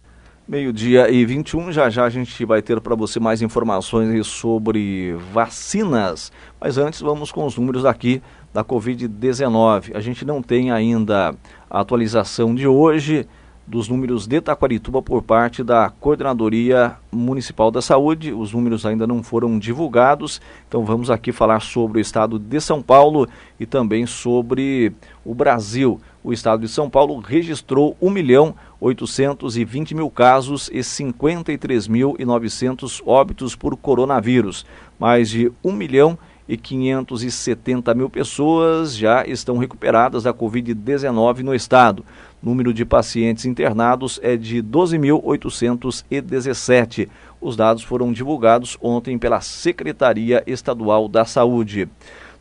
Meio-dia 0.49 1.11
e 1.11 1.27
21, 1.27 1.71
já 1.71 1.91
já 1.91 2.07
a 2.07 2.09
gente 2.09 2.43
vai 2.47 2.63
ter 2.63 2.81
para 2.81 2.95
você 2.95 3.21
mais 3.21 3.43
informações 3.43 4.27
sobre 4.27 5.15
vacinas. 5.31 6.33
Mas 6.59 6.79
antes, 6.79 7.03
vamos 7.03 7.31
com 7.31 7.45
os 7.45 7.55
números 7.55 7.85
aqui 7.85 8.23
da 8.51 8.65
Covid-19. 8.65 9.95
A 9.95 10.01
gente 10.01 10.25
não 10.25 10.41
tem 10.41 10.71
ainda 10.71 11.35
a 11.69 11.81
atualização 11.81 12.55
de 12.55 12.67
hoje 12.67 13.29
dos 13.67 13.89
números 13.89 14.27
de 14.27 14.39
Taquarituba 14.41 15.03
por 15.03 15.23
parte 15.23 15.65
da 15.65 15.91
Coordenadoria 15.91 16.97
Municipal 17.11 17.71
da 17.71 17.83
Saúde. 17.83 18.33
Os 18.33 18.53
números 18.53 18.87
ainda 18.87 19.07
não 19.07 19.23
foram 19.23 19.59
divulgados, 19.59 20.41
então 20.69 20.85
vamos 20.85 21.11
aqui 21.11 21.33
falar 21.33 21.61
sobre 21.61 21.99
o 21.99 22.01
estado 22.01 22.39
de 22.39 22.61
São 22.61 22.81
Paulo 22.81 23.29
e 23.59 23.67
também 23.67 24.07
sobre 24.07 24.93
o 25.25 25.35
Brasil. 25.35 26.01
O 26.23 26.33
estado 26.33 26.61
de 26.61 26.69
São 26.69 26.89
Paulo 26.89 27.19
registrou 27.19 27.97
1 28.01 28.09
milhão 28.11 28.55
820 28.81 29.95
mil 29.95 30.09
casos 30.11 30.71
e 30.73 30.79
53.900 30.79 33.03
óbitos 33.05 33.57
por 33.57 33.77
coronavírus. 33.77 34.65
Mais 34.99 35.29
de 35.31 35.53
1 35.65 35.73
milhão 35.73 36.19
e 36.49 36.57
570 36.57 37.93
mil 37.95 38.09
pessoas 38.09 38.97
já 38.97 39.27
estão 39.27 39.59
recuperadas 39.59 40.23
da 40.23 40.33
Covid-19 40.33 41.41
no 41.41 41.55
estado. 41.55 42.05
Número 42.43 42.75
de 42.75 42.85
pacientes 42.85 43.47
internados 43.47 44.21
é 44.23 44.37
de 44.37 44.63
12.817. 44.63 47.09
Os 47.41 47.57
dados 47.57 47.83
foram 47.83 48.13
divulgados 48.13 48.77
ontem 48.81 49.19
pela 49.19 49.41
Secretaria 49.41 50.45
Estadual 50.47 51.09
da 51.09 51.25
Saúde. 51.25 51.89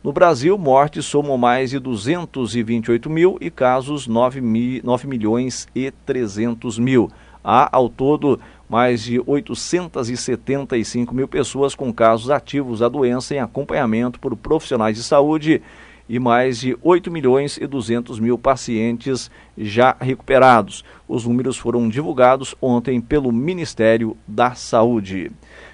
No 0.04 0.12
Brasil, 0.12 0.56
mortes 0.56 1.04
somam 1.06 1.36
mais 1.36 1.70
de 1.70 1.80
228 1.80 3.10
mil 3.10 3.36
e 3.40 3.50
casos 3.50 4.06
9, 4.06 4.40
mil, 4.40 4.80
9 4.84 5.08
milhões 5.08 5.66
e 5.74 5.90
300 5.90 6.78
mil. 6.78 7.10
Há, 7.42 7.76
ao 7.76 7.88
todo, 7.88 8.38
mais 8.68 9.02
de 9.02 9.20
875 9.24 11.14
mil 11.14 11.26
pessoas 11.26 11.74
com 11.74 11.90
casos 11.92 12.30
ativos 12.30 12.78
da 12.80 12.88
doença 12.88 13.34
em 13.34 13.38
acompanhamento 13.38 14.20
por 14.20 14.36
profissionais 14.36 14.96
de 14.96 15.02
saúde 15.02 15.62
e 16.08 16.18
mais 16.18 16.60
de 16.60 16.76
8 16.82 17.10
milhões 17.10 17.56
e 17.56 17.66
200 17.66 18.18
mil 18.18 18.38
pacientes 18.38 19.30
já 19.56 19.96
recuperados. 20.00 20.84
Os 21.08 21.24
números 21.24 21.56
foram 21.56 21.88
divulgados 21.88 22.54
ontem 22.60 23.00
pelo 23.00 23.32
Ministério 23.32 24.16
da 24.26 24.54
Saúde. 24.54 25.30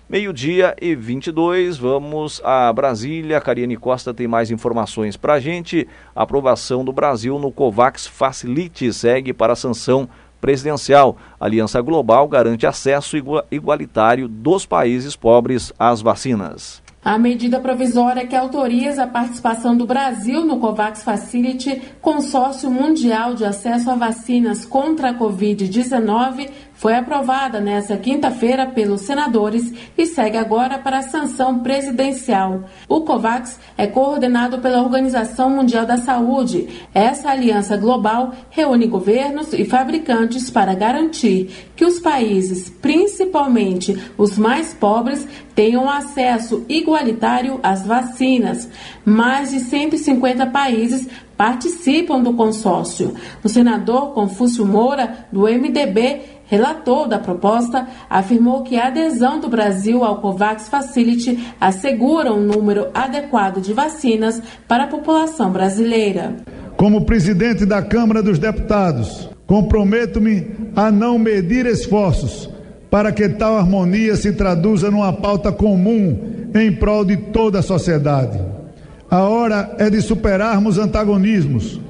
Meio-dia 0.08 0.76
e 0.80 0.94
22, 0.94 1.78
vamos 1.78 2.40
a 2.44 2.70
Brasília. 2.72 3.40
Cariane 3.40 3.76
Costa 3.76 4.12
tem 4.12 4.28
mais 4.28 4.50
informações 4.50 5.16
para 5.16 5.34
a 5.34 5.40
gente. 5.40 5.88
A 6.14 6.22
aprovação 6.22 6.84
do 6.84 6.92
Brasil 6.92 7.38
no 7.38 7.50
COVAX 7.50 8.06
Facilite 8.06 8.92
segue 8.92 9.32
para 9.32 9.54
a 9.54 9.56
sanção 9.56 10.08
presidencial. 10.38 11.16
Aliança 11.40 11.80
Global 11.80 12.28
garante 12.28 12.66
acesso 12.66 13.16
igualitário 13.50 14.28
dos 14.28 14.66
países 14.66 15.16
pobres 15.16 15.72
às 15.78 16.02
vacinas. 16.02 16.82
A 17.04 17.18
medida 17.18 17.58
provisória 17.58 18.24
que 18.28 18.36
autoriza 18.36 19.02
a 19.02 19.08
participação 19.08 19.76
do 19.76 19.84
Brasil 19.84 20.44
no 20.44 20.60
COVAX 20.60 21.02
Facility, 21.02 21.82
consórcio 22.00 22.70
mundial 22.70 23.34
de 23.34 23.44
acesso 23.44 23.90
a 23.90 23.96
vacinas 23.96 24.64
contra 24.64 25.10
a 25.10 25.14
Covid-19, 25.14 26.48
foi 26.82 26.96
aprovada 26.96 27.60
nesta 27.60 27.96
quinta-feira 27.96 28.66
pelos 28.66 29.02
senadores 29.02 29.72
e 29.96 30.04
segue 30.04 30.36
agora 30.36 30.80
para 30.80 30.98
a 30.98 31.02
sanção 31.02 31.60
presidencial. 31.60 32.64
O 32.88 33.02
COVAX 33.02 33.60
é 33.78 33.86
coordenado 33.86 34.58
pela 34.58 34.82
Organização 34.82 35.48
Mundial 35.48 35.86
da 35.86 35.96
Saúde. 35.96 36.66
Essa 36.92 37.30
aliança 37.30 37.76
global 37.76 38.32
reúne 38.50 38.88
governos 38.88 39.52
e 39.52 39.64
fabricantes 39.64 40.50
para 40.50 40.74
garantir 40.74 41.70
que 41.76 41.84
os 41.84 42.00
países, 42.00 42.68
principalmente 42.68 43.96
os 44.18 44.36
mais 44.36 44.74
pobres, 44.74 45.24
tenham 45.54 45.88
acesso 45.88 46.64
igualitário 46.68 47.60
às 47.62 47.86
vacinas. 47.86 48.68
Mais 49.04 49.52
de 49.52 49.60
150 49.60 50.46
países 50.46 51.08
participam 51.36 52.20
do 52.20 52.34
consórcio. 52.34 53.14
O 53.42 53.48
senador 53.48 54.12
Confúcio 54.14 54.64
Moura, 54.66 55.26
do 55.32 55.42
MDB, 55.42 56.41
relator 56.52 57.08
da 57.08 57.18
proposta, 57.18 57.88
afirmou 58.10 58.62
que 58.62 58.76
a 58.76 58.88
adesão 58.88 59.40
do 59.40 59.48
Brasil 59.48 60.04
ao 60.04 60.20
COVAX 60.20 60.68
Facility 60.68 61.48
assegura 61.58 62.30
um 62.30 62.42
número 62.42 62.88
adequado 62.92 63.58
de 63.58 63.72
vacinas 63.72 64.42
para 64.68 64.84
a 64.84 64.86
população 64.86 65.50
brasileira. 65.50 66.36
Como 66.76 67.06
presidente 67.06 67.64
da 67.64 67.80
Câmara 67.80 68.22
dos 68.22 68.38
Deputados, 68.38 69.30
comprometo-me 69.46 70.46
a 70.76 70.92
não 70.92 71.18
medir 71.18 71.64
esforços 71.64 72.50
para 72.90 73.12
que 73.12 73.30
tal 73.30 73.56
harmonia 73.56 74.14
se 74.14 74.34
traduza 74.34 74.90
numa 74.90 75.10
pauta 75.10 75.50
comum 75.50 76.50
em 76.54 76.70
prol 76.70 77.02
de 77.02 77.16
toda 77.16 77.60
a 77.60 77.62
sociedade. 77.62 78.38
A 79.10 79.22
hora 79.22 79.74
é 79.78 79.88
de 79.88 80.02
superarmos 80.02 80.76
antagonismos, 80.76 81.80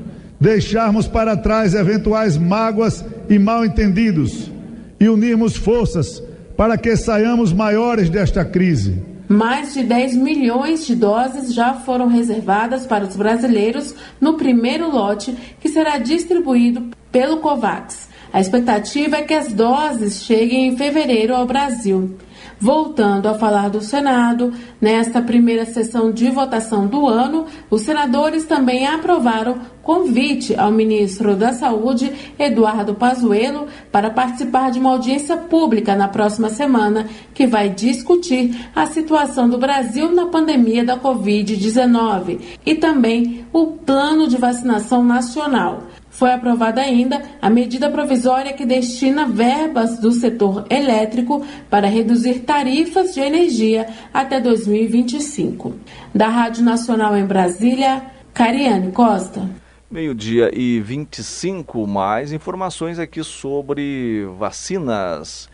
deixarmos 0.42 1.07
para 1.07 1.37
trás 1.37 1.72
eventuais 1.72 2.37
mágoas 2.37 3.05
e 3.28 3.38
mal 3.38 3.64
entendidos 3.64 4.50
e 4.98 5.09
unirmos 5.09 5.57
forças 5.57 6.20
para 6.57 6.76
que 6.76 6.96
saiamos 6.96 7.52
maiores 7.52 8.11
desta 8.11 8.44
crise. 8.44 9.00
Mais 9.28 9.72
de 9.72 9.85
10 9.85 10.16
milhões 10.16 10.85
de 10.85 10.96
doses 10.96 11.55
já 11.55 11.74
foram 11.74 12.09
reservadas 12.09 12.85
para 12.85 13.05
os 13.05 13.14
brasileiros 13.14 13.94
no 14.20 14.35
primeiro 14.35 14.90
lote 14.90 15.33
que 15.61 15.68
será 15.68 15.96
distribuído 15.98 16.90
pelo 17.12 17.37
COVAX. 17.37 18.09
A 18.33 18.40
expectativa 18.40 19.18
é 19.18 19.22
que 19.22 19.35
as 19.35 19.52
doses 19.52 20.24
cheguem 20.24 20.66
em 20.66 20.76
fevereiro 20.76 21.37
ao 21.37 21.46
Brasil. 21.46 22.16
Voltando 22.59 23.28
a 23.28 23.35
falar 23.35 23.68
do 23.68 23.81
Senado, 23.81 24.52
nesta 24.81 25.20
primeira 25.20 25.64
sessão 25.64 26.12
de 26.12 26.31
votação 26.31 26.87
do 26.87 27.09
ano, 27.09 27.46
os 27.70 27.83
senadores 27.83 28.44
também 28.44 28.87
aprovaram 28.87 29.61
convite 29.83 30.55
ao 30.57 30.70
ministro 30.70 31.35
da 31.35 31.52
Saúde, 31.52 32.12
Eduardo 32.38 32.94
Pazuello, 32.94 33.66
para 33.90 34.11
participar 34.11 34.70
de 34.70 34.78
uma 34.78 34.90
audiência 34.90 35.37
pública 35.37 35.96
na 35.96 36.09
próxima 36.09 36.48
semana, 36.48 37.09
que 37.35 37.46
vai 37.46 37.68
discutir 37.68 38.70
a 38.74 38.87
situação 38.87 39.48
do 39.48 39.59
Brasil 39.59 40.12
na 40.12 40.26
pandemia 40.26 40.85
da 40.85 40.96
Covid-19 40.96 42.40
e 42.64 42.74
também 42.76 43.44
o 43.52 43.66
plano 43.66 44.28
de 44.28 44.37
vacinação 44.37 45.05
nacional. 45.05 45.83
Foi 46.12 46.31
aprovada 46.31 46.83
ainda 46.83 47.22
a 47.40 47.48
medida 47.48 47.90
provisória 47.90 48.53
que 48.53 48.66
destina 48.66 49.27
verbas 49.27 49.98
do 49.98 50.12
setor 50.12 50.66
elétrico 50.68 51.44
para 51.70 51.88
reduzir 51.88 52.40
tarifas 52.40 53.14
de 53.14 53.20
energia 53.20 53.88
até 54.12 54.38
2025. 54.38 55.75
Da 56.14 56.29
Rádio 56.29 56.64
Nacional 56.64 57.16
em 57.16 57.25
Brasília, 57.25 58.03
Cariane 58.35 58.92
Costa. 58.92 59.48
Meio-dia 59.90 60.51
e 60.53 60.81
25, 60.81 61.87
mais 61.87 62.31
informações 62.31 62.98
aqui 62.98 63.25
sobre 63.25 64.27
vacinas. 64.38 65.48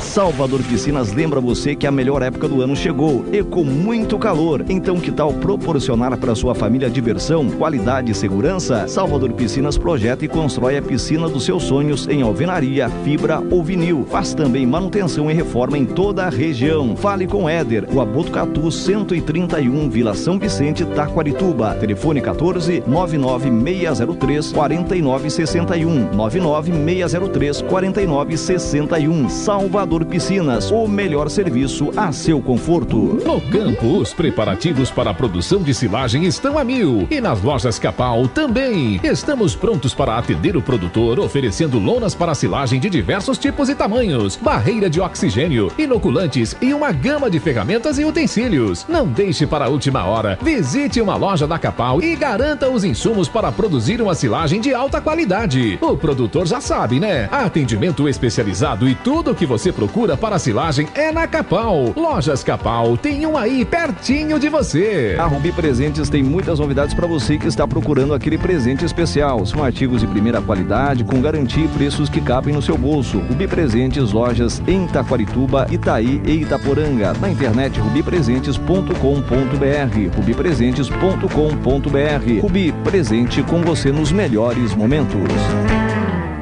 Salvador 0.00 0.62
Piscinas 0.62 1.12
lembra 1.12 1.40
você 1.40 1.74
que 1.74 1.86
a 1.86 1.90
melhor 1.90 2.22
época 2.22 2.48
do 2.48 2.60
ano 2.60 2.74
chegou 2.74 3.24
e 3.32 3.42
com 3.42 3.64
muito 3.64 4.18
calor. 4.18 4.64
Então, 4.68 4.98
que 4.98 5.10
tal 5.10 5.32
proporcionar 5.32 6.16
para 6.16 6.34
sua 6.34 6.54
família 6.54 6.90
diversão, 6.90 7.48
qualidade 7.50 8.10
e 8.12 8.14
segurança? 8.14 8.86
Salvador 8.88 9.32
Piscinas 9.32 9.78
projeta 9.78 10.24
e 10.24 10.28
constrói 10.28 10.76
a 10.76 10.82
piscina 10.82 11.28
dos 11.28 11.44
seus 11.44 11.64
sonhos 11.64 12.08
em 12.08 12.22
alvenaria, 12.22 12.88
fibra 13.04 13.42
ou 13.50 13.62
vinil. 13.62 14.06
Faz 14.10 14.34
também 14.34 14.66
manutenção 14.66 15.30
e 15.30 15.34
reforma 15.34 15.78
em 15.78 15.84
toda 15.84 16.24
a 16.24 16.30
região. 16.30 16.96
Fale 16.96 17.26
com 17.26 17.48
Éder, 17.48 17.86
o 17.92 18.00
Abotucatu 18.00 18.70
131, 18.70 19.88
Vila 19.88 20.14
São 20.14 20.38
Vicente, 20.38 20.84
Taquarituba. 20.84 21.74
Telefone 21.74 22.20
14 22.20 22.82
99603 22.86 24.52
4961 24.52 26.14
99603 26.14 27.62
4961. 27.62 29.28
Salvador 29.28 29.83
Piscinas, 30.04 30.70
o 30.70 30.88
melhor 30.88 31.28
serviço 31.28 31.90
a 31.96 32.10
seu 32.10 32.40
conforto. 32.40 32.96
No 32.96 33.40
campo, 33.40 33.98
os 33.98 34.14
preparativos 34.14 34.90
para 34.90 35.10
a 35.10 35.14
produção 35.14 35.62
de 35.62 35.74
silagem 35.74 36.24
estão 36.24 36.58
a 36.58 36.64
mil. 36.64 37.06
E 37.10 37.20
nas 37.20 37.42
lojas 37.42 37.78
Capal 37.78 38.26
também. 38.28 38.98
Estamos 39.04 39.54
prontos 39.54 39.92
para 39.92 40.16
atender 40.16 40.56
o 40.56 40.62
produtor, 40.62 41.20
oferecendo 41.20 41.78
lonas 41.78 42.14
para 42.14 42.34
silagem 42.34 42.80
de 42.80 42.88
diversos 42.88 43.36
tipos 43.36 43.68
e 43.68 43.74
tamanhos, 43.74 44.36
barreira 44.36 44.88
de 44.88 45.00
oxigênio, 45.00 45.70
inoculantes 45.76 46.56
e 46.62 46.72
uma 46.72 46.90
gama 46.90 47.30
de 47.30 47.38
ferramentas 47.38 47.98
e 47.98 48.04
utensílios. 48.04 48.86
Não 48.88 49.06
deixe 49.06 49.46
para 49.46 49.66
a 49.66 49.68
última 49.68 50.04
hora. 50.04 50.38
Visite 50.40 51.00
uma 51.00 51.16
loja 51.16 51.46
da 51.46 51.58
Capal 51.58 52.02
e 52.02 52.16
garanta 52.16 52.70
os 52.70 52.84
insumos 52.84 53.28
para 53.28 53.52
produzir 53.52 54.00
uma 54.00 54.14
silagem 54.14 54.60
de 54.60 54.72
alta 54.72 55.00
qualidade. 55.00 55.78
O 55.80 55.96
produtor 55.96 56.46
já 56.46 56.60
sabe, 56.60 56.98
né? 56.98 57.28
Atendimento 57.30 58.08
especializado 58.08 58.88
e 58.88 58.94
tudo 58.94 59.32
o 59.32 59.34
que 59.34 59.44
você 59.44 59.72
procura 59.74 60.16
para 60.16 60.38
silagem 60.38 60.88
é 60.94 61.12
na 61.12 61.26
Capal. 61.26 61.92
Lojas 61.96 62.44
Capal, 62.44 62.96
tem 62.96 63.26
um 63.26 63.36
aí 63.36 63.64
pertinho 63.64 64.38
de 64.38 64.48
você. 64.48 65.16
A 65.18 65.26
Rubi 65.26 65.50
Presentes 65.52 66.08
tem 66.08 66.22
muitas 66.22 66.60
novidades 66.60 66.94
para 66.94 67.06
você 67.06 67.36
que 67.36 67.48
está 67.48 67.66
procurando 67.66 68.14
aquele 68.14 68.38
presente 68.38 68.84
especial. 68.84 69.44
São 69.44 69.62
artigos 69.62 70.00
de 70.00 70.06
primeira 70.06 70.40
qualidade, 70.40 71.04
com 71.04 71.20
garantia 71.20 71.64
e 71.64 71.68
preços 71.68 72.08
que 72.08 72.20
cabem 72.20 72.54
no 72.54 72.62
seu 72.62 72.78
bolso. 72.78 73.18
Rubi 73.18 73.48
Presentes, 73.48 74.12
lojas 74.12 74.62
em 74.66 74.86
Taquarituba, 74.86 75.66
Itaí 75.70 76.22
e 76.24 76.42
Itaporanga. 76.42 77.12
Na 77.14 77.28
internet 77.28 77.80
rubipresentes.com.br. 77.80 80.16
rubipresentes.com.br. 80.16 82.40
Rubi, 82.40 82.72
presente 82.84 83.42
com 83.42 83.60
você 83.62 83.90
nos 83.90 84.12
melhores 84.12 84.74
momentos. 84.74 85.24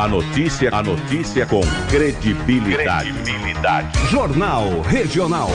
A 0.03 0.07
notícia, 0.09 0.69
a 0.73 0.83
notícia 0.83 1.45
com 1.45 1.61
credibilidade. 1.89 3.13
credibilidade. 3.13 3.97
Jornal 4.09 4.81
Regional. 4.81 5.47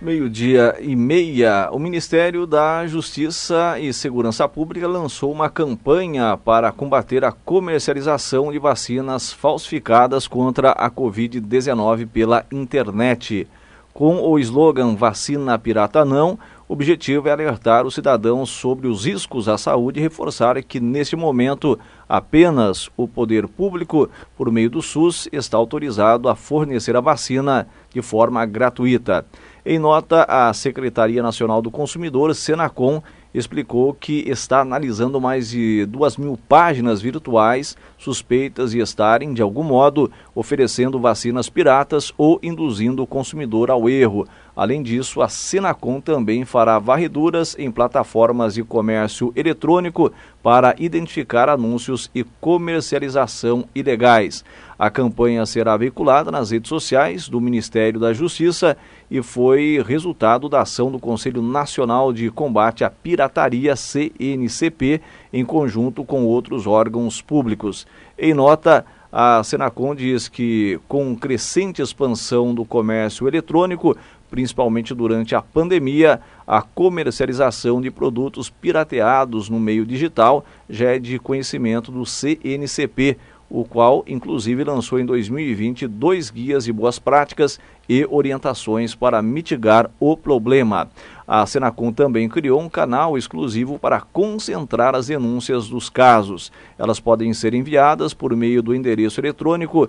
Meio-dia 0.00 0.76
e 0.80 0.96
meia, 0.96 1.68
o 1.70 1.78
Ministério 1.78 2.46
da 2.46 2.86
Justiça 2.86 3.78
e 3.78 3.92
Segurança 3.92 4.48
Pública 4.48 4.88
lançou 4.88 5.30
uma 5.30 5.50
campanha 5.50 6.38
para 6.38 6.72
combater 6.72 7.22
a 7.22 7.32
comercialização 7.32 8.50
de 8.50 8.58
vacinas 8.58 9.30
falsificadas 9.30 10.26
contra 10.26 10.70
a 10.70 10.90
Covid-19 10.90 12.08
pela 12.08 12.46
internet. 12.50 13.46
Com 13.92 14.22
o 14.22 14.38
slogan 14.38 14.94
Vacina 14.94 15.58
Pirata 15.58 16.02
Não, 16.02 16.38
o 16.70 16.72
objetivo 16.72 17.28
é 17.28 17.32
alertar 17.32 17.84
os 17.84 17.96
cidadãos 17.96 18.48
sobre 18.48 18.86
os 18.86 19.04
riscos 19.04 19.48
à 19.48 19.58
saúde 19.58 19.98
e 19.98 20.02
reforçar 20.04 20.62
que, 20.62 20.78
neste 20.78 21.16
momento, 21.16 21.76
apenas 22.08 22.88
o 22.96 23.08
poder 23.08 23.48
público, 23.48 24.08
por 24.36 24.52
meio 24.52 24.70
do 24.70 24.80
SUS, 24.80 25.28
está 25.32 25.56
autorizado 25.56 26.28
a 26.28 26.36
fornecer 26.36 26.94
a 26.94 27.00
vacina 27.00 27.66
de 27.92 28.00
forma 28.00 28.46
gratuita. 28.46 29.26
Em 29.66 29.80
nota, 29.80 30.24
a 30.28 30.52
Secretaria 30.54 31.20
Nacional 31.20 31.60
do 31.60 31.72
Consumidor, 31.72 32.32
Senacom, 32.36 33.02
explicou 33.34 33.92
que 33.92 34.24
está 34.28 34.60
analisando 34.60 35.20
mais 35.20 35.50
de 35.50 35.84
duas 35.86 36.16
mil 36.16 36.38
páginas 36.48 37.00
virtuais 37.00 37.76
suspeitas 37.98 38.70
de 38.70 38.78
estarem, 38.78 39.34
de 39.34 39.42
algum 39.42 39.62
modo, 39.64 40.10
oferecendo 40.34 41.00
vacinas 41.00 41.48
piratas 41.48 42.12
ou 42.16 42.38
induzindo 42.42 43.02
o 43.02 43.06
consumidor 43.06 43.70
ao 43.70 43.88
erro. 43.88 44.26
Além 44.54 44.82
disso, 44.82 45.22
a 45.22 45.28
Senacom 45.28 46.00
também 46.00 46.44
fará 46.44 46.78
varreduras 46.78 47.56
em 47.58 47.70
plataformas 47.70 48.54
de 48.54 48.64
comércio 48.64 49.32
eletrônico 49.36 50.12
para 50.42 50.74
identificar 50.78 51.48
anúncios 51.48 52.10
e 52.14 52.24
comercialização 52.40 53.64
ilegais. 53.74 54.44
A 54.78 54.88
campanha 54.88 55.44
será 55.44 55.76
veiculada 55.76 56.30
nas 56.30 56.50
redes 56.50 56.68
sociais 56.68 57.28
do 57.28 57.40
Ministério 57.40 58.00
da 58.00 58.14
Justiça 58.14 58.76
e 59.10 59.22
foi 59.22 59.82
resultado 59.86 60.48
da 60.48 60.62
ação 60.62 60.90
do 60.90 60.98
Conselho 60.98 61.42
Nacional 61.42 62.12
de 62.12 62.30
Combate 62.30 62.82
à 62.82 62.90
Pirataria, 62.90 63.76
CNCP, 63.76 65.02
em 65.32 65.44
conjunto 65.44 66.02
com 66.02 66.24
outros 66.24 66.66
órgãos 66.66 67.20
públicos. 67.20 67.86
Em 68.18 68.32
nota, 68.32 68.86
a 69.12 69.42
Senacom 69.42 69.94
diz 69.94 70.28
que, 70.28 70.80
com 70.86 71.16
crescente 71.16 71.82
expansão 71.82 72.54
do 72.54 72.64
comércio 72.64 73.26
eletrônico, 73.26 73.96
principalmente 74.30 74.94
durante 74.94 75.34
a 75.34 75.42
pandemia, 75.42 76.20
a 76.46 76.62
comercialização 76.62 77.80
de 77.80 77.90
produtos 77.90 78.48
pirateados 78.48 79.48
no 79.48 79.58
meio 79.58 79.84
digital 79.84 80.44
já 80.68 80.94
é 80.94 80.98
de 80.98 81.18
conhecimento 81.18 81.90
do 81.90 82.06
CNCP, 82.06 83.18
o 83.50 83.64
qual 83.64 84.04
inclusive 84.06 84.62
lançou 84.62 85.00
em 85.00 85.04
2020 85.04 85.88
dois 85.88 86.30
guias 86.30 86.64
de 86.64 86.72
boas 86.72 87.00
práticas 87.00 87.58
e 87.88 88.06
orientações 88.08 88.94
para 88.94 89.20
mitigar 89.20 89.90
o 89.98 90.16
problema. 90.16 90.88
A 91.26 91.44
Senacom 91.44 91.92
também 91.92 92.28
criou 92.28 92.60
um 92.60 92.68
canal 92.68 93.18
exclusivo 93.18 93.78
para 93.78 94.00
concentrar 94.00 94.94
as 94.94 95.08
denúncias 95.08 95.68
dos 95.68 95.88
casos. 95.88 96.52
Elas 96.78 97.00
podem 97.00 97.32
ser 97.34 97.52
enviadas 97.52 98.14
por 98.14 98.34
meio 98.36 98.62
do 98.62 98.74
endereço 98.74 99.20
eletrônico 99.20 99.88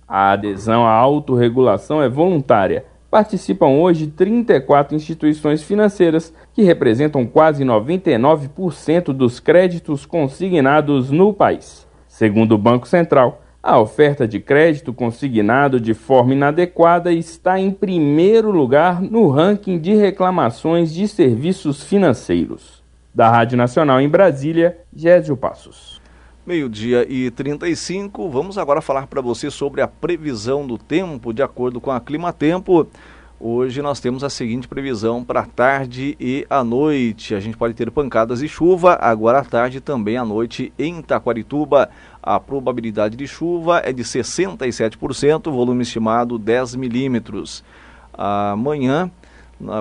A 0.07 0.33
adesão 0.33 0.85
à 0.85 0.91
autorregulação 0.91 2.03
é 2.03 2.09
voluntária. 2.09 2.85
Participam 3.11 3.69
hoje 3.69 4.09
34 4.09 4.95
instituições 4.95 5.63
financeiras, 5.63 6.35
que 6.53 6.63
representam 6.63 7.25
quase 7.25 7.65
99% 7.65 9.13
dos 9.13 9.41
créditos 9.41 10.05
consignados 10.05 11.11
no 11.11 11.33
país. 11.33 11.87
Segundo 12.09 12.53
o 12.53 12.59
Banco 12.59 12.87
Central, 12.87 13.41
a 13.65 13.81
oferta 13.81 14.29
de 14.29 14.39
crédito 14.41 14.93
consignado 14.93 15.81
de 15.81 15.95
forma 15.95 16.35
inadequada 16.35 17.11
está 17.11 17.59
em 17.59 17.71
primeiro 17.71 18.51
lugar 18.51 19.01
no 19.01 19.31
ranking 19.31 19.79
de 19.79 19.95
reclamações 19.95 20.93
de 20.93 21.09
serviços 21.09 21.83
financeiros. 21.83 22.83
Da 23.15 23.31
Rádio 23.31 23.57
Nacional 23.57 24.03
em 24.03 24.09
Brasília, 24.09 24.77
Gésio 24.95 25.35
Passos. 25.35 25.99
Meio-dia 26.47 27.07
e 27.09 27.31
35, 27.31 28.29
vamos 28.29 28.59
agora 28.59 28.83
falar 28.83 29.07
para 29.07 29.23
você 29.23 29.51
sobre 29.51 29.81
a 29.81 29.89
previsão 29.89 30.67
do 30.67 30.77
tempo 30.77 31.33
de 31.33 31.43
acordo 31.43 31.81
com 31.81 31.91
a 31.91 31.99
Clima 32.03 32.35
Tempo. 32.35 32.87
Hoje 33.41 33.83
nós 33.83 33.99
temos 33.99 34.23
a 34.23 34.31
seguinte 34.31 34.69
previsão 34.69 35.25
para 35.25 35.41
a 35.41 35.47
tarde 35.47 36.17
e 36.21 36.47
à 36.49 36.63
noite. 36.63 37.35
A 37.35 37.41
gente 37.41 37.57
pode 37.57 37.75
ter 37.75 37.91
pancadas 37.91 38.39
de 38.39 38.49
chuva 38.49 38.97
agora 39.01 39.41
à 39.41 39.45
tarde 39.45 39.79
e 39.79 39.81
também 39.81 40.17
à 40.17 40.25
noite 40.25 40.73
em 40.79 41.03
Taquarituba. 41.03 41.91
A 42.27 42.41
probabilidade 42.41 43.19
de 43.19 43.27
chuva 43.27 43.83
é 43.85 43.93
de 43.93 44.03
67%, 44.03 45.53
volume 45.53 45.83
estimado 45.83 46.39
10 46.39 46.75
milímetros. 46.75 47.63
Amanhã 48.15 49.11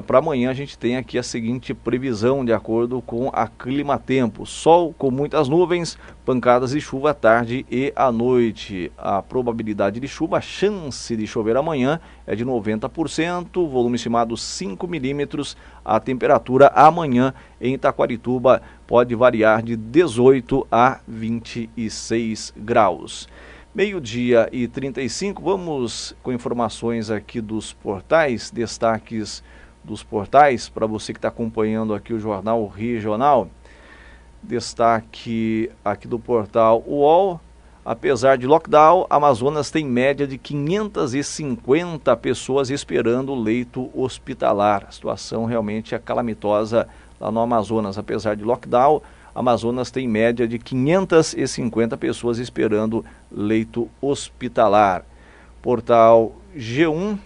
para 0.05 0.19
amanhã 0.19 0.49
a 0.49 0.53
gente 0.53 0.77
tem 0.77 0.97
aqui 0.97 1.17
a 1.17 1.23
seguinte 1.23 1.73
previsão 1.73 2.45
de 2.45 2.53
acordo 2.53 3.01
com 3.01 3.29
a 3.33 3.47
Clima 3.47 3.97
Tempo: 3.97 4.45
sol 4.45 4.93
com 4.97 5.09
muitas 5.09 5.49
nuvens, 5.49 5.97
pancadas 6.23 6.71
de 6.71 6.79
chuva 6.79 7.11
à 7.11 7.13
tarde 7.13 7.65
e 7.71 7.91
à 7.95 8.11
noite. 8.11 8.91
A 8.97 9.21
probabilidade 9.21 9.99
de 9.99 10.07
chuva, 10.07 10.37
a 10.37 10.41
chance 10.41 11.15
de 11.15 11.25
chover 11.25 11.57
amanhã 11.57 11.99
é 12.27 12.35
de 12.35 12.45
90%, 12.45 13.67
volume 13.67 13.95
estimado 13.95 14.37
5 14.37 14.87
milímetros. 14.87 15.57
A 15.83 15.99
temperatura 15.99 16.67
amanhã 16.67 17.33
em 17.59 17.73
Itaquarituba 17.73 18.61
pode 18.85 19.15
variar 19.15 19.63
de 19.63 19.75
18 19.75 20.67
a 20.71 20.99
26 21.07 22.53
graus. 22.55 23.27
Meio-dia 23.73 24.47
e 24.51 24.67
35, 24.67 25.41
vamos 25.41 26.15
com 26.21 26.31
informações 26.31 27.09
aqui 27.09 27.41
dos 27.41 27.73
portais, 27.73 28.51
destaques 28.51 29.43
dos 29.83 30.03
portais, 30.03 30.69
para 30.69 30.87
você 30.87 31.13
que 31.13 31.17
está 31.19 31.27
acompanhando 31.27 31.93
aqui 31.93 32.13
o 32.13 32.19
Jornal 32.19 32.65
Regional. 32.67 33.47
Destaque 34.41 35.69
aqui 35.83 36.07
do 36.07 36.19
portal 36.19 36.83
UOL. 36.87 37.39
Apesar 37.85 38.37
de 38.37 38.47
lockdown, 38.47 39.05
Amazonas 39.09 39.69
tem 39.69 39.85
média 39.85 40.25
de 40.25 40.37
550 40.37 42.15
pessoas 42.15 42.69
esperando 42.69 43.35
leito 43.35 43.89
hospitalar. 43.93 44.85
A 44.87 44.91
situação 44.91 45.43
realmente 45.43 45.93
é 45.93 45.99
calamitosa 45.99 46.87
lá 47.19 47.29
no 47.29 47.41
Amazonas. 47.41 47.97
Apesar 47.97 48.35
de 48.37 48.43
lockdown, 48.43 49.01
Amazonas 49.35 49.91
tem 49.91 50.07
média 50.07 50.47
de 50.47 50.57
550 50.59 51.97
pessoas 51.97 52.37
esperando 52.37 53.03
leito 53.29 53.89
hospitalar. 54.01 55.03
Portal 55.61 56.33
G1 56.55 57.17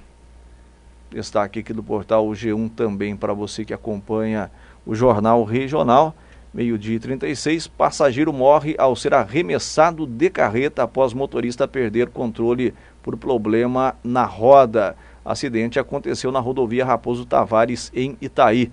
Destaque 1.10 1.60
aqui 1.60 1.72
do 1.72 1.82
portal 1.82 2.28
G1 2.28 2.70
também 2.76 3.16
para 3.16 3.34
você 3.34 3.64
que 3.64 3.74
acompanha 3.74 4.52
o 4.86 4.94
jornal 4.94 5.44
regional. 5.44 6.14
Meio-dia 6.54 7.00
36, 7.00 7.68
passageiro 7.68 8.34
morre 8.34 8.76
ao 8.78 8.96
ser 8.96 9.14
arremessado 9.14 10.06
de 10.06 10.30
carreta 10.30 10.84
após 10.84 11.14
motorista 11.14 11.68
perder 11.68 12.10
controle 12.10 12.74
por 13.02 13.16
problema 13.16 13.96
na 14.04 14.26
roda. 14.26 14.96
Acidente 15.24 15.80
aconteceu 15.80 16.32
na 16.32 16.40
rodovia 16.40 16.86
Raposo 16.86 17.26
Tavares, 17.26 17.92
em 17.94 18.18
Itaí. 18.22 18.72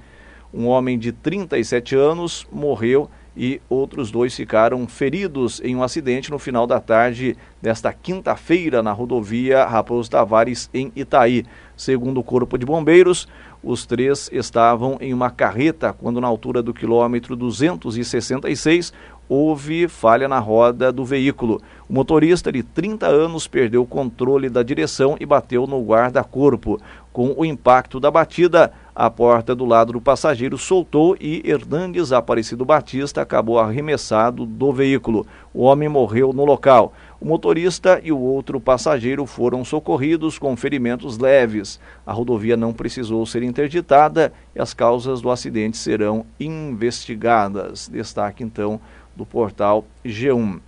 Um 0.52 0.66
homem 0.66 0.98
de 0.98 1.12
37 1.12 1.94
anos 1.94 2.46
morreu 2.50 3.10
e 3.36 3.60
outros 3.68 4.10
dois 4.10 4.34
ficaram 4.34 4.86
feridos 4.86 5.60
em 5.64 5.74
um 5.74 5.82
acidente 5.82 6.30
no 6.30 6.38
final 6.38 6.66
da 6.66 6.80
tarde 6.80 7.36
desta 7.60 7.92
quinta-feira 7.92 8.82
na 8.82 8.92
rodovia 8.92 9.64
Raposo 9.64 10.10
Tavares, 10.10 10.70
em 10.72 10.92
Itaí. 10.94 11.44
Segundo 11.76 12.20
o 12.20 12.24
Corpo 12.24 12.56
de 12.56 12.64
Bombeiros, 12.64 13.26
os 13.62 13.86
três 13.86 14.28
estavam 14.32 14.98
em 15.00 15.12
uma 15.12 15.30
carreta 15.30 15.92
quando, 15.92 16.20
na 16.20 16.28
altura 16.28 16.62
do 16.62 16.74
quilômetro 16.74 17.34
266, 17.34 18.92
houve 19.28 19.88
falha 19.88 20.28
na 20.28 20.38
roda 20.38 20.92
do 20.92 21.04
veículo. 21.04 21.60
O 21.88 21.92
motorista 21.92 22.52
de 22.52 22.62
30 22.62 23.06
anos 23.06 23.48
perdeu 23.48 23.82
o 23.82 23.86
controle 23.86 24.48
da 24.48 24.62
direção 24.62 25.16
e 25.18 25.26
bateu 25.26 25.66
no 25.66 25.82
guarda-corpo. 25.82 26.78
Com 27.14 27.32
o 27.36 27.44
impacto 27.44 28.00
da 28.00 28.10
batida, 28.10 28.72
a 28.92 29.08
porta 29.08 29.54
do 29.54 29.64
lado 29.64 29.92
do 29.92 30.00
passageiro 30.00 30.58
soltou 30.58 31.16
e 31.20 31.48
Hernandes 31.48 32.10
Aparecido 32.10 32.64
Batista 32.64 33.22
acabou 33.22 33.56
arremessado 33.56 34.44
do 34.44 34.72
veículo. 34.72 35.24
O 35.54 35.62
homem 35.62 35.88
morreu 35.88 36.32
no 36.32 36.44
local. 36.44 36.92
O 37.20 37.24
motorista 37.24 38.00
e 38.02 38.10
o 38.10 38.18
outro 38.18 38.58
passageiro 38.58 39.26
foram 39.26 39.64
socorridos 39.64 40.40
com 40.40 40.56
ferimentos 40.56 41.16
leves. 41.16 41.78
A 42.04 42.12
rodovia 42.12 42.56
não 42.56 42.72
precisou 42.72 43.24
ser 43.24 43.44
interditada 43.44 44.32
e 44.52 44.60
as 44.60 44.74
causas 44.74 45.20
do 45.20 45.30
acidente 45.30 45.76
serão 45.76 46.26
investigadas. 46.40 47.86
Destaque 47.86 48.42
então 48.42 48.80
do 49.14 49.24
portal 49.24 49.84
G1. 50.04 50.58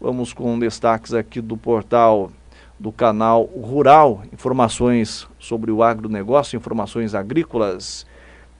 Vamos 0.00 0.32
com 0.32 0.56
destaques 0.60 1.12
aqui 1.12 1.40
do 1.40 1.56
portal 1.56 2.30
do 2.78 2.92
canal 2.92 3.44
Rural, 3.44 4.22
informações 4.32 5.28
sobre 5.38 5.70
o 5.70 5.82
agronegócio, 5.82 6.56
informações 6.56 7.14
agrícolas. 7.14 8.06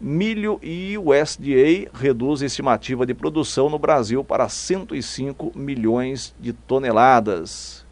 Milho 0.01 0.61
e 0.62 0.97
USDA 0.97 1.91
reduz 1.93 2.41
estimativa 2.41 3.05
de 3.05 3.14
produção 3.14 3.69
no 3.69 3.79
Brasil 3.79 4.23
para 4.23 4.49
105 4.49 5.53
milhões 5.57 6.35
de 6.39 6.53
toneladas. 6.53 7.85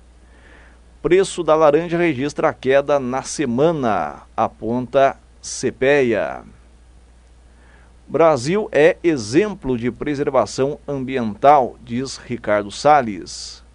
Preço 1.02 1.42
da 1.42 1.54
laranja 1.54 1.98
registra 1.98 2.52
queda 2.52 2.98
na 2.98 3.22
semana, 3.22 4.22
aponta 4.36 5.16
CPEA. 5.40 6.44
Brasil 8.08 8.68
é 8.70 8.96
exemplo 9.02 9.76
de 9.76 9.90
preservação 9.90 10.78
ambiental, 10.86 11.76
diz 11.84 12.18
Ricardo 12.18 12.70
Salles. 12.70 13.65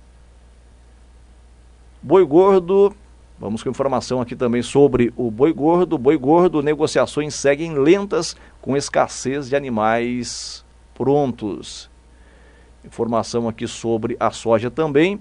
Boi 2.03 2.25
gordo, 2.25 2.95
vamos 3.39 3.61
com 3.61 3.69
informação 3.69 4.19
aqui 4.19 4.35
também 4.35 4.63
sobre 4.63 5.13
o 5.15 5.29
boi 5.29 5.53
gordo. 5.53 5.99
Boi 5.99 6.17
gordo, 6.17 6.63
negociações 6.63 7.35
seguem 7.35 7.75
lentas 7.75 8.35
com 8.59 8.75
escassez 8.75 9.47
de 9.47 9.55
animais 9.55 10.65
prontos. 10.95 11.91
Informação 12.83 13.47
aqui 13.47 13.67
sobre 13.67 14.17
a 14.19 14.31
soja 14.31 14.71
também. 14.71 15.19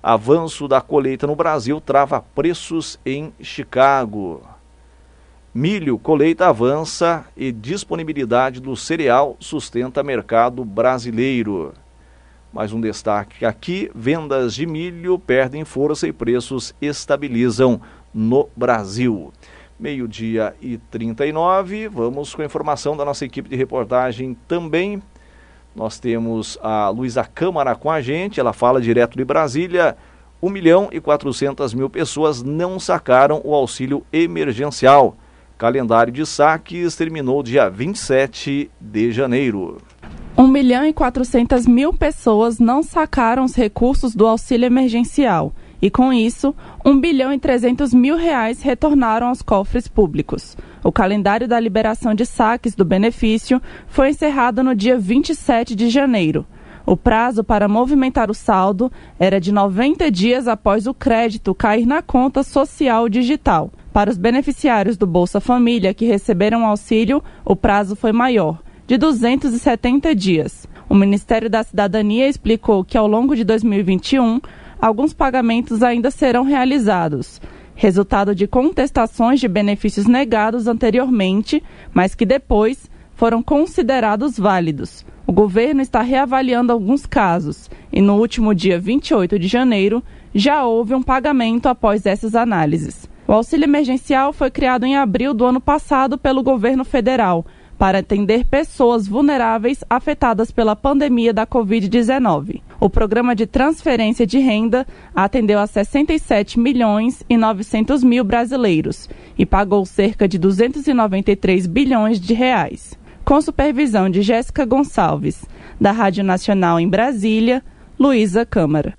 Avanço 0.00 0.68
da 0.68 0.80
colheita 0.80 1.26
no 1.26 1.34
Brasil 1.34 1.80
trava 1.80 2.20
preços 2.20 2.96
em 3.04 3.32
Chicago. 3.40 4.40
Milho, 5.52 5.98
colheita 5.98 6.46
avança 6.46 7.26
e 7.36 7.50
disponibilidade 7.50 8.60
do 8.60 8.76
cereal 8.76 9.36
sustenta 9.40 10.00
mercado 10.00 10.64
brasileiro. 10.64 11.74
Mais 12.52 12.72
um 12.72 12.80
destaque 12.80 13.44
aqui: 13.44 13.88
vendas 13.94 14.54
de 14.54 14.66
milho 14.66 15.18
perdem 15.20 15.64
força 15.64 16.08
e 16.08 16.12
preços 16.12 16.74
estabilizam 16.82 17.80
no 18.12 18.48
Brasil. 18.56 19.32
Meio-dia 19.78 20.52
e 20.60 20.76
39. 20.76 21.86
Vamos 21.86 22.34
com 22.34 22.42
a 22.42 22.44
informação 22.44 22.96
da 22.96 23.04
nossa 23.04 23.24
equipe 23.24 23.48
de 23.48 23.54
reportagem 23.54 24.36
também. 24.48 25.00
Nós 25.76 26.00
temos 26.00 26.58
a 26.60 26.88
Luísa 26.88 27.24
Câmara 27.24 27.76
com 27.76 27.88
a 27.88 28.00
gente, 28.00 28.40
ela 28.40 28.52
fala 28.52 28.80
direto 28.80 29.16
de 29.16 29.24
Brasília. 29.24 29.96
1 30.42 30.50
milhão 30.50 30.88
e 30.90 31.00
400 31.00 31.72
mil 31.72 31.88
pessoas 31.88 32.42
não 32.42 32.80
sacaram 32.80 33.40
o 33.44 33.54
auxílio 33.54 34.04
emergencial. 34.12 35.16
Calendário 35.60 36.10
de 36.10 36.24
saques 36.24 36.96
terminou 36.96 37.42
dia 37.42 37.68
27 37.68 38.70
de 38.80 39.12
janeiro. 39.12 39.76
1 40.34 40.48
milhão 40.48 40.86
e 40.86 40.92
400 40.94 41.66
mil 41.66 41.92
pessoas 41.92 42.58
não 42.58 42.82
sacaram 42.82 43.44
os 43.44 43.54
recursos 43.54 44.14
do 44.14 44.26
auxílio 44.26 44.64
emergencial 44.64 45.52
e, 45.82 45.90
com 45.90 46.14
isso, 46.14 46.54
1 46.82 46.98
bilhão 46.98 47.30
e 47.30 47.38
300 47.38 47.92
mil 47.92 48.16
reais 48.16 48.62
retornaram 48.62 49.26
aos 49.26 49.42
cofres 49.42 49.86
públicos. 49.86 50.56
O 50.82 50.90
calendário 50.90 51.46
da 51.46 51.60
liberação 51.60 52.14
de 52.14 52.24
saques 52.24 52.74
do 52.74 52.82
benefício 52.82 53.60
foi 53.86 54.08
encerrado 54.08 54.64
no 54.64 54.74
dia 54.74 54.98
27 54.98 55.74
de 55.74 55.90
janeiro. 55.90 56.46
O 56.86 56.96
prazo 56.96 57.44
para 57.44 57.68
movimentar 57.68 58.30
o 58.30 58.34
saldo 58.34 58.90
era 59.18 59.38
de 59.38 59.52
90 59.52 60.10
dias 60.10 60.48
após 60.48 60.86
o 60.86 60.94
crédito 60.94 61.54
cair 61.54 61.84
na 61.84 62.00
conta 62.00 62.42
social 62.42 63.10
digital. 63.10 63.70
Para 63.92 64.10
os 64.10 64.16
beneficiários 64.16 64.96
do 64.96 65.06
Bolsa 65.06 65.40
Família 65.40 65.92
que 65.92 66.04
receberam 66.04 66.64
auxílio, 66.64 67.22
o 67.44 67.56
prazo 67.56 67.96
foi 67.96 68.12
maior 68.12 68.60
de 68.86 68.96
270 68.96 70.14
dias. 70.14 70.68
O 70.88 70.94
Ministério 70.94 71.50
da 71.50 71.62
Cidadania 71.64 72.28
explicou 72.28 72.84
que 72.84 72.96
ao 72.96 73.08
longo 73.08 73.34
de 73.34 73.42
2021, 73.42 74.40
alguns 74.80 75.12
pagamentos 75.12 75.82
ainda 75.82 76.10
serão 76.10 76.44
realizados, 76.44 77.40
resultado 77.74 78.32
de 78.32 78.46
contestações 78.46 79.40
de 79.40 79.48
benefícios 79.48 80.06
negados 80.06 80.68
anteriormente, 80.68 81.62
mas 81.92 82.14
que 82.14 82.24
depois 82.24 82.88
foram 83.14 83.42
considerados 83.42 84.38
válidos. 84.38 85.04
O 85.26 85.32
governo 85.32 85.80
está 85.80 86.00
reavaliando 86.00 86.72
alguns 86.72 87.06
casos 87.06 87.68
e 87.92 88.00
no 88.00 88.16
último 88.16 88.54
dia 88.54 88.78
28 88.78 89.36
de 89.36 89.48
janeiro 89.48 90.02
já 90.32 90.64
houve 90.64 90.94
um 90.94 91.02
pagamento 91.02 91.68
após 91.68 92.06
essas 92.06 92.36
análises. 92.36 93.09
O 93.30 93.32
auxílio 93.32 93.64
emergencial 93.64 94.32
foi 94.32 94.50
criado 94.50 94.84
em 94.84 94.96
abril 94.96 95.32
do 95.32 95.44
ano 95.44 95.60
passado 95.60 96.18
pelo 96.18 96.42
governo 96.42 96.84
federal 96.84 97.46
para 97.78 98.00
atender 98.00 98.44
pessoas 98.44 99.06
vulneráveis 99.06 99.84
afetadas 99.88 100.50
pela 100.50 100.74
pandemia 100.74 101.32
da 101.32 101.46
Covid-19. 101.46 102.60
O 102.80 102.90
programa 102.90 103.36
de 103.36 103.46
transferência 103.46 104.26
de 104.26 104.40
renda 104.40 104.84
atendeu 105.14 105.60
a 105.60 105.66
67 105.68 106.58
milhões 106.58 107.22
e 107.30 107.36
900 107.36 108.02
mil 108.02 108.24
brasileiros 108.24 109.08
e 109.38 109.46
pagou 109.46 109.86
cerca 109.86 110.26
de 110.26 110.36
293 110.36 111.68
bilhões 111.68 112.20
de 112.20 112.34
reais. 112.34 112.98
Com 113.24 113.40
supervisão 113.40 114.10
de 114.10 114.22
Jéssica 114.22 114.64
Gonçalves, 114.64 115.44
da 115.80 115.92
Rádio 115.92 116.24
Nacional 116.24 116.80
em 116.80 116.88
Brasília, 116.88 117.62
Luísa 117.96 118.44
Câmara. 118.44 118.92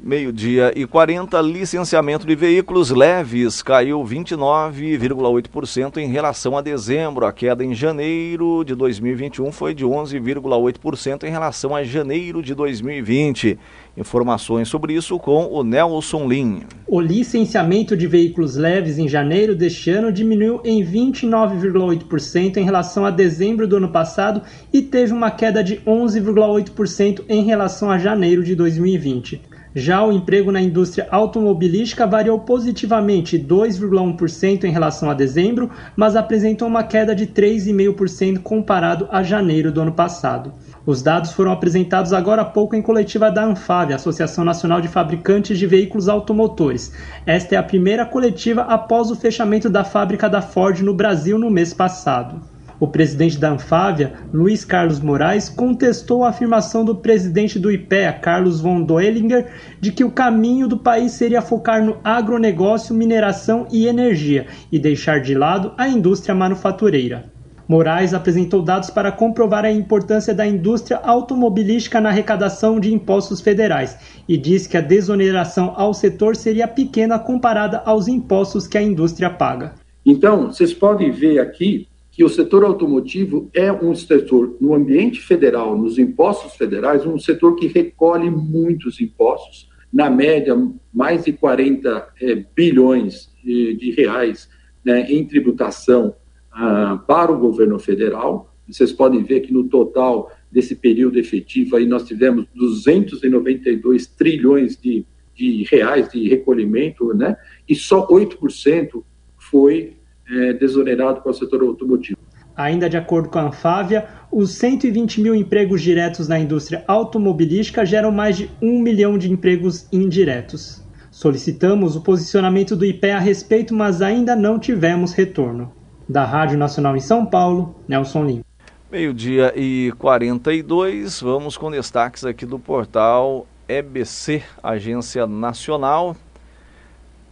Meio-dia 0.00 0.72
e 0.76 0.86
40, 0.86 1.40
licenciamento 1.40 2.24
de 2.24 2.36
veículos 2.36 2.90
leves 2.90 3.60
caiu 3.62 4.00
29,8% 4.04 5.96
em 5.96 6.06
relação 6.06 6.56
a 6.56 6.60
dezembro. 6.60 7.26
A 7.26 7.32
queda 7.32 7.64
em 7.64 7.74
janeiro 7.74 8.62
de 8.64 8.76
2021 8.76 9.50
foi 9.50 9.74
de 9.74 9.84
11,8% 9.84 11.24
em 11.24 11.30
relação 11.30 11.74
a 11.74 11.82
janeiro 11.82 12.40
de 12.40 12.54
2020. 12.54 13.58
Informações 13.96 14.68
sobre 14.68 14.92
isso 14.92 15.18
com 15.18 15.46
o 15.46 15.64
Nelson 15.64 16.28
Lin. 16.28 16.62
O 16.86 17.00
licenciamento 17.00 17.96
de 17.96 18.06
veículos 18.06 18.54
leves 18.54 18.98
em 18.98 19.08
janeiro 19.08 19.56
deste 19.56 19.90
ano 19.90 20.12
diminuiu 20.12 20.60
em 20.64 20.80
29,8% 20.80 22.56
em 22.56 22.64
relação 22.64 23.04
a 23.04 23.10
dezembro 23.10 23.66
do 23.66 23.78
ano 23.78 23.88
passado 23.88 24.42
e 24.72 24.80
teve 24.80 25.12
uma 25.12 25.32
queda 25.32 25.62
de 25.62 25.78
11,8% 25.78 27.24
em 27.28 27.42
relação 27.42 27.90
a 27.90 27.98
janeiro 27.98 28.44
de 28.44 28.54
2020. 28.54 29.57
Já 29.78 30.04
o 30.04 30.10
emprego 30.10 30.50
na 30.50 30.60
indústria 30.60 31.06
automobilística 31.08 32.04
variou 32.04 32.40
positivamente 32.40 33.38
2,1% 33.38 34.64
em 34.64 34.72
relação 34.72 35.08
a 35.08 35.14
dezembro, 35.14 35.70
mas 35.94 36.16
apresentou 36.16 36.66
uma 36.66 36.82
queda 36.82 37.14
de 37.14 37.28
3,5% 37.28 38.40
comparado 38.40 39.06
a 39.08 39.22
janeiro 39.22 39.70
do 39.70 39.80
ano 39.80 39.92
passado. 39.92 40.52
Os 40.84 41.00
dados 41.00 41.30
foram 41.30 41.52
apresentados 41.52 42.12
agora 42.12 42.42
há 42.42 42.44
pouco 42.44 42.74
em 42.74 42.82
coletiva 42.82 43.30
da 43.30 43.44
ANFAV, 43.44 43.92
Associação 43.92 44.44
Nacional 44.44 44.80
de 44.80 44.88
Fabricantes 44.88 45.56
de 45.56 45.64
Veículos 45.64 46.08
Automotores. 46.08 46.92
Esta 47.24 47.54
é 47.54 47.58
a 47.58 47.62
primeira 47.62 48.04
coletiva 48.04 48.62
após 48.62 49.12
o 49.12 49.16
fechamento 49.16 49.70
da 49.70 49.84
fábrica 49.84 50.28
da 50.28 50.42
Ford 50.42 50.80
no 50.80 50.92
Brasil 50.92 51.38
no 51.38 51.52
mês 51.52 51.72
passado. 51.72 52.57
O 52.80 52.86
presidente 52.86 53.38
da 53.38 53.50
Anfávia, 53.50 54.12
Luiz 54.32 54.64
Carlos 54.64 55.00
Moraes, 55.00 55.48
contestou 55.48 56.22
a 56.22 56.28
afirmação 56.28 56.84
do 56.84 56.94
presidente 56.94 57.58
do 57.58 57.72
IPEA, 57.72 58.12
Carlos 58.12 58.60
von 58.60 58.82
Doelinger, 58.82 59.46
de 59.80 59.90
que 59.90 60.04
o 60.04 60.12
caminho 60.12 60.68
do 60.68 60.78
país 60.78 61.12
seria 61.12 61.42
focar 61.42 61.84
no 61.84 61.96
agronegócio, 62.04 62.94
mineração 62.94 63.66
e 63.72 63.88
energia 63.88 64.46
e 64.70 64.78
deixar 64.78 65.20
de 65.20 65.34
lado 65.34 65.72
a 65.76 65.88
indústria 65.88 66.36
manufatureira. 66.36 67.24
Moraes 67.66 68.14
apresentou 68.14 68.62
dados 68.62 68.90
para 68.90 69.10
comprovar 69.10 69.64
a 69.64 69.72
importância 69.72 70.32
da 70.32 70.46
indústria 70.46 70.98
automobilística 70.98 72.00
na 72.00 72.10
arrecadação 72.10 72.78
de 72.78 72.94
impostos 72.94 73.40
federais 73.40 73.98
e 74.26 74.38
disse 74.38 74.68
que 74.68 74.76
a 74.76 74.80
desoneração 74.80 75.74
ao 75.76 75.92
setor 75.92 76.36
seria 76.36 76.68
pequena 76.68 77.18
comparada 77.18 77.82
aos 77.84 78.06
impostos 78.06 78.68
que 78.68 78.78
a 78.78 78.82
indústria 78.82 79.28
paga. 79.28 79.74
Então, 80.06 80.46
vocês 80.46 80.72
podem 80.72 81.10
ver 81.10 81.40
aqui 81.40 81.87
que 82.18 82.24
o 82.24 82.28
setor 82.28 82.64
automotivo 82.64 83.48
é 83.54 83.70
um 83.72 83.94
setor, 83.94 84.56
no 84.60 84.74
ambiente 84.74 85.20
federal, 85.20 85.78
nos 85.78 86.00
impostos 86.00 86.56
federais, 86.56 87.06
um 87.06 87.16
setor 87.16 87.54
que 87.54 87.68
recolhe 87.68 88.28
muitos 88.28 89.00
impostos, 89.00 89.68
na 89.92 90.10
média, 90.10 90.52
mais 90.92 91.26
de 91.26 91.32
40 91.32 92.08
é, 92.20 92.44
bilhões 92.56 93.32
de, 93.40 93.72
de 93.74 93.92
reais 93.92 94.48
né, 94.84 95.08
em 95.08 95.24
tributação 95.28 96.12
ah, 96.50 97.00
para 97.06 97.30
o 97.30 97.38
governo 97.38 97.78
federal. 97.78 98.52
Vocês 98.66 98.90
podem 98.90 99.22
ver 99.22 99.42
que 99.42 99.52
no 99.52 99.68
total 99.68 100.32
desse 100.50 100.74
período 100.74 101.20
efetivo 101.20 101.76
aí 101.76 101.86
nós 101.86 102.02
tivemos 102.02 102.46
292 102.52 104.08
trilhões 104.08 104.76
de, 104.76 105.06
de 105.36 105.62
reais 105.70 106.10
de 106.10 106.28
recolhimento, 106.28 107.14
né? 107.14 107.36
E 107.68 107.76
só 107.76 108.08
8% 108.08 109.04
foi 109.36 109.97
é, 110.30 110.52
desonerado 110.52 111.20
para 111.20 111.30
o 111.30 111.34
setor 111.34 111.62
automotivo. 111.62 112.18
Ainda 112.56 112.90
de 112.90 112.96
acordo 112.96 113.28
com 113.28 113.38
a 113.38 113.44
Anfávia, 113.44 114.08
os 114.32 114.50
120 114.52 115.20
mil 115.20 115.34
empregos 115.34 115.80
diretos 115.80 116.26
na 116.26 116.38
indústria 116.38 116.82
automobilística 116.88 117.86
geram 117.86 118.10
mais 118.10 118.36
de 118.36 118.50
um 118.60 118.80
milhão 118.80 119.16
de 119.16 119.30
empregos 119.30 119.86
indiretos. 119.92 120.84
Solicitamos 121.10 121.94
o 121.94 122.00
posicionamento 122.00 122.74
do 122.74 122.84
IPE 122.84 123.10
a 123.10 123.18
respeito, 123.18 123.74
mas 123.74 124.02
ainda 124.02 124.34
não 124.34 124.58
tivemos 124.58 125.12
retorno. 125.12 125.72
Da 126.08 126.24
Rádio 126.24 126.58
Nacional 126.58 126.96
em 126.96 127.00
São 127.00 127.24
Paulo, 127.24 127.76
Nelson 127.86 128.24
Lima. 128.24 128.44
Meio-dia 128.90 129.52
e 129.54 129.92
42, 129.98 131.20
vamos 131.20 131.56
com 131.56 131.70
destaques 131.70 132.24
aqui 132.24 132.46
do 132.46 132.58
portal 132.58 133.46
EBC, 133.68 134.42
Agência 134.62 135.26
Nacional. 135.26 136.16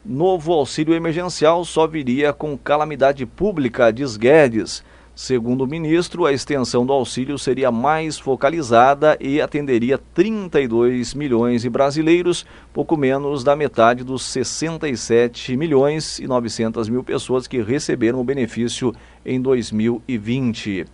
Novo 0.09 0.53
auxílio 0.53 0.95
emergencial 0.95 1.65
só 1.65 1.85
viria 1.85 2.33
com 2.33 2.57
calamidade 2.57 3.27
pública, 3.27 3.93
diz 3.93 4.17
Guedes. 4.17 4.85
Segundo 5.17 5.65
o 5.65 5.67
ministro, 5.67 6.25
a 6.25 6.33
extensão 6.33 6.87
do 6.87 6.93
auxílio 6.93 7.37
seria 7.37 7.73
mais 7.73 8.17
focalizada 8.17 9.17
e 9.21 9.41
atenderia 9.41 9.99
32 10.15 11.13
milhões 11.13 11.63
de 11.63 11.71
brasileiros, 11.71 12.47
pouco 12.73 12.97
menos 12.97 13.43
da 13.43 13.57
metade 13.57 14.05
dos 14.05 14.23
67 14.27 15.57
milhões 15.57 16.21
e 16.21 16.29
900 16.29 16.89
mil 16.89 17.03
pessoas 17.03 17.49
que 17.49 17.61
receberam 17.61 18.21
o 18.21 18.25
benefício 18.25 18.95
em 19.25 19.41
2020. 19.41 20.85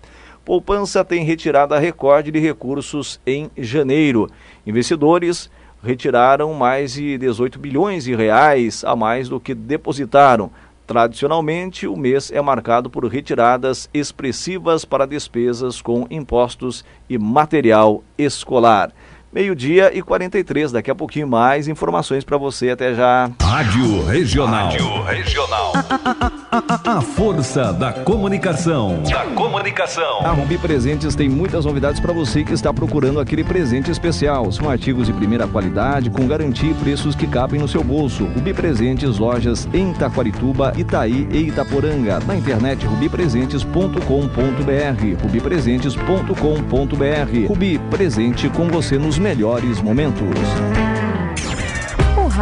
Poupança 0.42 1.04
tem 1.04 1.22
retirada 1.22 1.78
recorde 1.78 2.30
de 2.30 2.38
recursos 2.38 3.20
em 3.26 3.50
janeiro. 3.58 4.26
Investidores 4.66 5.50
retiraram 5.82 6.54
mais 6.54 6.92
de 6.92 7.18
18 7.18 7.58
bilhões 7.58 8.04
de 8.04 8.14
reais 8.14 8.84
a 8.84 8.94
mais 8.94 9.28
do 9.28 9.40
que 9.40 9.54
depositaram. 9.54 10.50
Tradicionalmente, 10.86 11.86
o 11.86 11.96
mês 11.96 12.30
é 12.30 12.40
marcado 12.40 12.90
por 12.90 13.04
retiradas 13.06 13.88
expressivas 13.94 14.84
para 14.84 15.06
despesas 15.06 15.80
com 15.80 16.06
impostos 16.10 16.84
e 17.08 17.16
material 17.16 18.02
escolar. 18.18 18.92
Meio-dia 19.32 19.90
e 19.96 20.02
43. 20.02 20.72
Daqui 20.72 20.90
a 20.90 20.94
pouquinho 20.94 21.26
mais 21.26 21.66
informações 21.66 22.22
para 22.22 22.36
você. 22.36 22.68
Até 22.68 22.94
já. 22.94 23.30
Rádio 23.40 24.04
Regional. 24.04 24.66
Rádio 24.66 25.02
Regional. 25.04 25.72
A 26.84 27.00
força 27.00 27.72
da 27.72 27.94
comunicação. 27.94 29.02
Da 29.04 29.24
comunicação. 29.34 30.20
A 30.20 30.32
Rubi 30.32 30.58
Presentes 30.58 31.14
tem 31.14 31.26
muitas 31.26 31.64
novidades 31.64 31.98
para 31.98 32.12
você 32.12 32.44
que 32.44 32.52
está 32.52 32.74
procurando 32.74 33.20
aquele 33.20 33.42
presente 33.42 33.90
especial. 33.90 34.52
São 34.52 34.68
artigos 34.68 35.06
de 35.06 35.14
primeira 35.14 35.46
qualidade, 35.46 36.10
com 36.10 36.26
garantia 36.26 36.70
e 36.70 36.74
preços 36.74 37.14
que 37.14 37.26
cabem 37.26 37.58
no 37.58 37.66
seu 37.66 37.82
bolso. 37.82 38.26
Rubi 38.26 38.52
Presentes, 38.52 39.16
lojas 39.16 39.66
em 39.72 39.94
Taquarituba, 39.94 40.74
Itaí 40.76 41.26
e 41.30 41.48
Itaporanga. 41.48 42.20
Na 42.26 42.36
internet 42.36 42.84
rubipresentes.com.br. 42.84 45.22
rubipresentes.com.br. 45.22 47.48
Rubi 47.48 47.78
Presente 47.90 48.50
com 48.50 48.68
você 48.68 48.98
nos 48.98 49.21
melhores 49.22 49.80
momentos. 49.80 51.01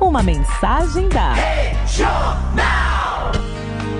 Uma 0.00 0.22
mensagem 0.22 1.08
da. 1.08 1.34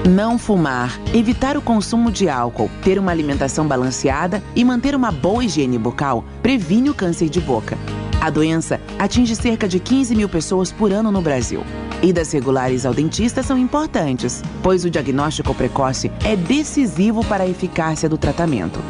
Não 0.09 0.39
fumar, 0.39 0.99
evitar 1.15 1.57
o 1.57 1.63
consumo 1.63 2.11
de 2.11 2.29
álcool, 2.29 2.71
ter 2.83 2.99
uma 2.99 3.13
alimentação 3.13 3.67
balanceada 3.67 4.43
e 4.55 4.65
manter 4.65 4.95
uma 4.95 5.13
boa 5.13 5.45
higiene 5.45 5.79
bucal 5.79 6.25
previne 6.43 6.91
o 6.91 6.95
câncer 6.95 7.29
de 7.29 7.41
boca. 7.41 7.79
A 8.21 8.31
doença 8.31 8.81
atinge 8.99 9.37
cerca 9.37 9.69
de 9.69 9.79
15 9.79 10.15
mil 10.15 10.29
pessoas 10.29 10.73
por 10.73 10.93
ano 10.93 11.11
no 11.11 11.21
Brasil. 11.21 11.65
Idas 12.03 12.33
regulares 12.33 12.85
ao 12.85 12.93
dentista 12.93 13.43
são 13.43 13.57
importantes, 13.57 14.43
pois 14.63 14.85
o 14.85 14.91
diagnóstico 14.91 15.55
precoce 15.55 16.11
é 16.25 16.35
decisivo 16.35 17.25
para 17.25 17.45
a 17.45 17.49
eficácia 17.49 18.09
do 18.09 18.19
tratamento. 18.19 18.81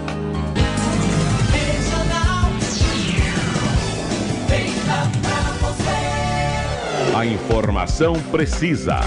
A 7.23 7.25
informação 7.25 8.15
precisa. 8.33 8.99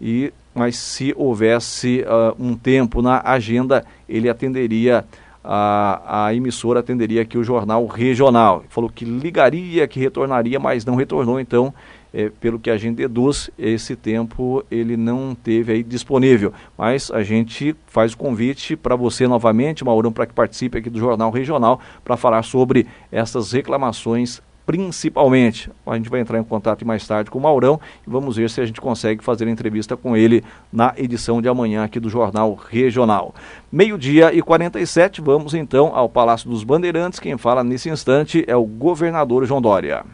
e 0.00 0.32
mas 0.52 0.76
se 0.76 1.14
houvesse 1.16 2.02
uh, 2.02 2.34
um 2.36 2.56
tempo 2.56 3.00
na 3.00 3.20
agenda, 3.24 3.84
ele 4.08 4.28
atenderia 4.28 5.04
a, 5.44 6.26
a 6.26 6.34
emissora 6.34 6.80
atenderia 6.80 7.20
aqui 7.20 7.36
o 7.36 7.44
jornal 7.44 7.86
regional. 7.86 8.64
Falou 8.70 8.88
que 8.88 9.04
ligaria, 9.04 9.86
que 9.86 10.00
retornaria, 10.00 10.58
mas 10.58 10.86
não 10.86 10.94
retornou, 10.94 11.38
então, 11.38 11.72
é, 12.12 12.30
pelo 12.40 12.58
que 12.58 12.70
a 12.70 12.78
gente 12.78 12.96
deduz, 12.96 13.50
esse 13.58 13.94
tempo 13.94 14.64
ele 14.70 14.96
não 14.96 15.34
teve 15.34 15.72
aí 15.72 15.82
disponível. 15.82 16.52
Mas 16.78 17.10
a 17.10 17.22
gente 17.22 17.76
faz 17.86 18.14
o 18.14 18.16
convite 18.16 18.74
para 18.74 18.96
você 18.96 19.28
novamente, 19.28 19.84
Maurão, 19.84 20.10
para 20.10 20.24
que 20.24 20.32
participe 20.32 20.78
aqui 20.78 20.88
do 20.88 20.98
Jornal 20.98 21.30
Regional, 21.30 21.78
para 22.02 22.16
falar 22.16 22.42
sobre 22.42 22.86
essas 23.12 23.52
reclamações 23.52 24.40
principalmente. 24.66 25.70
A 25.86 25.96
gente 25.96 26.08
vai 26.08 26.20
entrar 26.20 26.38
em 26.38 26.44
contato 26.44 26.86
mais 26.86 27.06
tarde 27.06 27.30
com 27.30 27.38
o 27.38 27.42
Maurão 27.42 27.80
e 28.06 28.10
vamos 28.10 28.36
ver 28.36 28.48
se 28.50 28.60
a 28.60 28.66
gente 28.66 28.80
consegue 28.80 29.22
fazer 29.22 29.46
a 29.46 29.50
entrevista 29.50 29.96
com 29.96 30.16
ele 30.16 30.42
na 30.72 30.94
edição 30.96 31.40
de 31.40 31.48
amanhã 31.48 31.84
aqui 31.84 32.00
do 32.00 32.08
Jornal 32.08 32.54
Regional. 32.54 33.34
Meio-dia 33.70 34.32
e 34.32 34.40
47, 34.40 35.20
vamos 35.20 35.54
então 35.54 35.94
ao 35.94 36.08
Palácio 36.08 36.48
dos 36.48 36.64
Bandeirantes. 36.64 37.18
Quem 37.18 37.36
fala 37.36 37.62
nesse 37.62 37.90
instante 37.90 38.44
é 38.46 38.56
o 38.56 38.64
governador 38.64 39.44
João 39.44 39.60
Dória. 39.60 40.04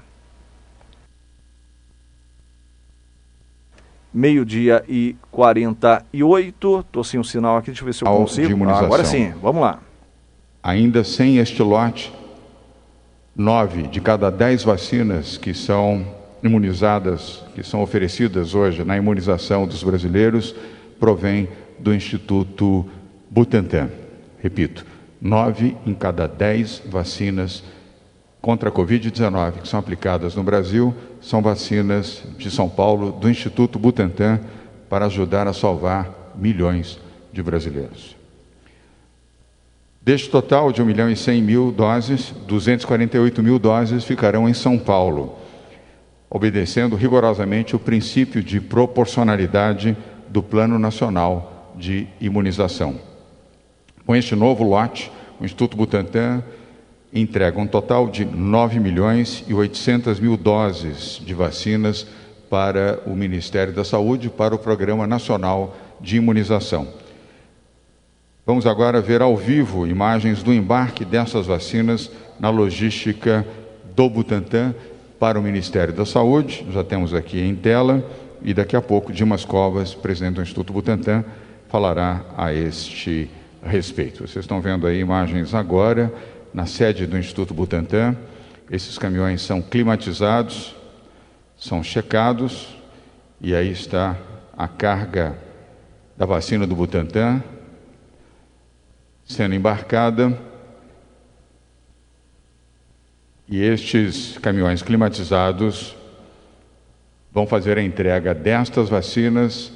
Meio-dia 4.12 4.84
e 4.88 5.14
48. 5.30 6.80
Estou 6.80 7.04
sem 7.04 7.20
o 7.20 7.24
sinal 7.24 7.56
aqui, 7.56 7.68
deixa 7.68 7.82
eu 7.82 7.86
ver 7.86 7.94
se 7.94 8.02
eu 8.02 8.08
consigo. 8.08 8.68
Ah, 8.68 8.80
agora 8.80 9.04
sim, 9.04 9.32
vamos 9.40 9.62
lá. 9.62 9.78
Ainda 10.62 11.04
sem 11.04 11.38
este 11.38 11.62
lote, 11.62 12.12
nove 13.34 13.82
de 13.82 14.00
cada 14.00 14.30
dez 14.30 14.62
vacinas 14.62 15.36
que 15.36 15.54
são 15.54 16.04
imunizadas, 16.42 17.42
que 17.54 17.62
são 17.62 17.82
oferecidas 17.82 18.54
hoje 18.54 18.84
na 18.84 18.96
imunização 18.96 19.66
dos 19.66 19.82
brasileiros, 19.82 20.54
provém 20.98 21.48
do 21.78 21.94
Instituto 21.94 22.88
Butantan. 23.30 23.90
Repito, 24.42 24.84
nove 25.20 25.76
em 25.86 25.94
cada 25.94 26.26
dez 26.26 26.82
vacinas 26.86 27.62
contra 28.40 28.70
a 28.70 28.72
Covid-19 28.72 29.62
que 29.62 29.68
são 29.68 29.78
aplicadas 29.78 30.34
no 30.34 30.42
Brasil 30.42 30.94
são 31.20 31.42
vacinas 31.42 32.22
de 32.38 32.50
São 32.50 32.68
Paulo, 32.68 33.12
do 33.12 33.28
Instituto 33.28 33.78
Butantan, 33.78 34.40
para 34.88 35.06
ajudar 35.06 35.46
a 35.46 35.52
salvar 35.52 36.32
milhões 36.34 36.98
de 37.32 37.42
brasileiros. 37.42 38.19
Deste 40.02 40.30
total 40.30 40.72
de 40.72 40.80
1 40.80 40.84
milhão 40.86 41.10
e 41.10 41.16
100 41.16 41.42
mil 41.42 41.70
doses, 41.70 42.32
248 42.46 43.42
mil 43.42 43.58
doses 43.58 44.02
ficarão 44.02 44.48
em 44.48 44.54
São 44.54 44.78
Paulo, 44.78 45.36
obedecendo 46.30 46.96
rigorosamente 46.96 47.76
o 47.76 47.78
princípio 47.78 48.42
de 48.42 48.62
proporcionalidade 48.62 49.94
do 50.26 50.42
Plano 50.42 50.78
Nacional 50.78 51.74
de 51.76 52.08
Imunização. 52.18 52.98
Com 54.06 54.16
este 54.16 54.34
novo 54.34 54.64
lote, 54.64 55.12
o 55.38 55.44
Instituto 55.44 55.76
Butantan 55.76 56.42
entrega 57.12 57.60
um 57.60 57.66
total 57.66 58.08
de 58.08 58.24
9 58.24 58.80
milhões 58.80 59.44
e 59.46 59.52
800 59.52 60.18
mil 60.18 60.34
doses 60.34 61.20
de 61.22 61.34
vacinas 61.34 62.06
para 62.48 63.00
o 63.04 63.14
Ministério 63.14 63.74
da 63.74 63.84
Saúde, 63.84 64.30
para 64.30 64.54
o 64.54 64.58
Programa 64.58 65.06
Nacional 65.06 65.76
de 66.00 66.16
Imunização. 66.16 66.99
Vamos 68.46 68.66
agora 68.66 69.02
ver 69.02 69.20
ao 69.20 69.36
vivo 69.36 69.86
imagens 69.86 70.42
do 70.42 70.52
embarque 70.52 71.04
dessas 71.04 71.46
vacinas 71.46 72.10
na 72.38 72.48
logística 72.48 73.46
do 73.94 74.08
Butantan 74.08 74.74
para 75.18 75.38
o 75.38 75.42
Ministério 75.42 75.92
da 75.92 76.06
Saúde. 76.06 76.66
Já 76.72 76.82
temos 76.82 77.12
aqui 77.12 77.38
em 77.38 77.54
tela 77.54 78.02
e 78.42 78.54
daqui 78.54 78.74
a 78.74 78.80
pouco 78.80 79.12
Dimas 79.12 79.44
Covas, 79.44 79.94
presidente 79.94 80.36
do 80.36 80.42
Instituto 80.42 80.72
Butantan, 80.72 81.22
falará 81.68 82.24
a 82.36 82.52
este 82.52 83.30
respeito. 83.62 84.26
Vocês 84.26 84.44
estão 84.44 84.58
vendo 84.58 84.86
aí 84.86 84.98
imagens 84.98 85.54
agora 85.54 86.12
na 86.52 86.64
sede 86.64 87.06
do 87.06 87.18
Instituto 87.18 87.52
Butantan. 87.52 88.16
Esses 88.70 88.96
caminhões 88.96 89.42
são 89.42 89.60
climatizados, 89.60 90.74
são 91.58 91.82
checados 91.82 92.74
e 93.38 93.54
aí 93.54 93.70
está 93.70 94.16
a 94.56 94.66
carga 94.66 95.36
da 96.16 96.24
vacina 96.24 96.66
do 96.66 96.74
Butantan 96.74 97.42
sendo 99.30 99.54
embarcada 99.54 100.36
e 103.48 103.62
estes 103.62 104.36
caminhões 104.38 104.82
climatizados 104.82 105.94
vão 107.30 107.46
fazer 107.46 107.78
a 107.78 107.82
entrega 107.82 108.34
destas 108.34 108.88
vacinas 108.88 109.70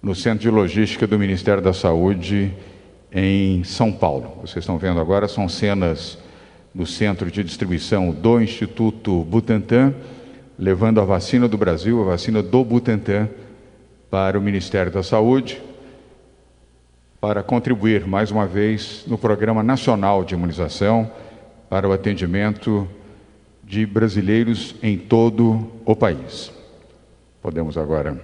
no 0.00 0.14
Centro 0.14 0.38
de 0.38 0.50
Logística 0.50 1.04
do 1.04 1.18
Ministério 1.18 1.60
da 1.60 1.72
Saúde 1.72 2.54
em 3.12 3.64
São 3.64 3.90
Paulo. 3.90 4.38
Vocês 4.42 4.62
estão 4.62 4.78
vendo 4.78 5.00
agora 5.00 5.26
são 5.26 5.48
cenas 5.48 6.16
do 6.72 6.86
centro 6.86 7.28
de 7.32 7.42
distribuição 7.42 8.12
do 8.12 8.40
Instituto 8.40 9.24
Butantan, 9.24 9.92
levando 10.56 11.00
a 11.00 11.04
vacina 11.04 11.48
do 11.48 11.58
Brasil, 11.58 12.00
a 12.02 12.04
vacina 12.04 12.40
do 12.40 12.64
Butantan, 12.64 13.28
para 14.08 14.38
o 14.38 14.42
Ministério 14.42 14.92
da 14.92 15.02
Saúde, 15.02 15.60
para 17.26 17.42
contribuir 17.42 18.06
mais 18.06 18.30
uma 18.30 18.46
vez 18.46 19.02
no 19.06 19.16
Programa 19.16 19.62
Nacional 19.62 20.22
de 20.22 20.34
Imunização 20.34 21.10
para 21.70 21.88
o 21.88 21.92
atendimento 21.94 22.86
de 23.62 23.86
brasileiros 23.86 24.74
em 24.82 24.98
todo 24.98 25.72
o 25.86 25.96
país. 25.96 26.52
Podemos 27.40 27.78
agora 27.78 28.20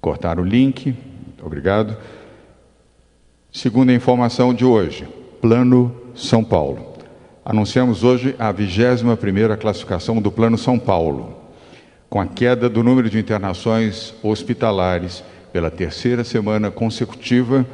cortar 0.00 0.40
o 0.40 0.42
link. 0.42 0.96
Obrigado. 1.42 1.98
Segunda 3.52 3.92
informação 3.92 4.54
de 4.54 4.64
hoje, 4.64 5.06
Plano 5.42 5.94
São 6.14 6.42
Paulo. 6.42 6.94
Anunciamos 7.44 8.02
hoje 8.02 8.34
a 8.38 8.54
21ª 8.54 9.58
classificação 9.58 10.18
do 10.22 10.32
Plano 10.32 10.56
São 10.56 10.78
Paulo, 10.78 11.36
com 12.08 12.22
a 12.22 12.26
queda 12.26 12.70
do 12.70 12.82
número 12.82 13.10
de 13.10 13.18
internações 13.18 14.14
hospitalares 14.22 15.22
pela 15.52 15.70
terceira 15.70 16.24
semana 16.24 16.70
consecutiva 16.70 17.66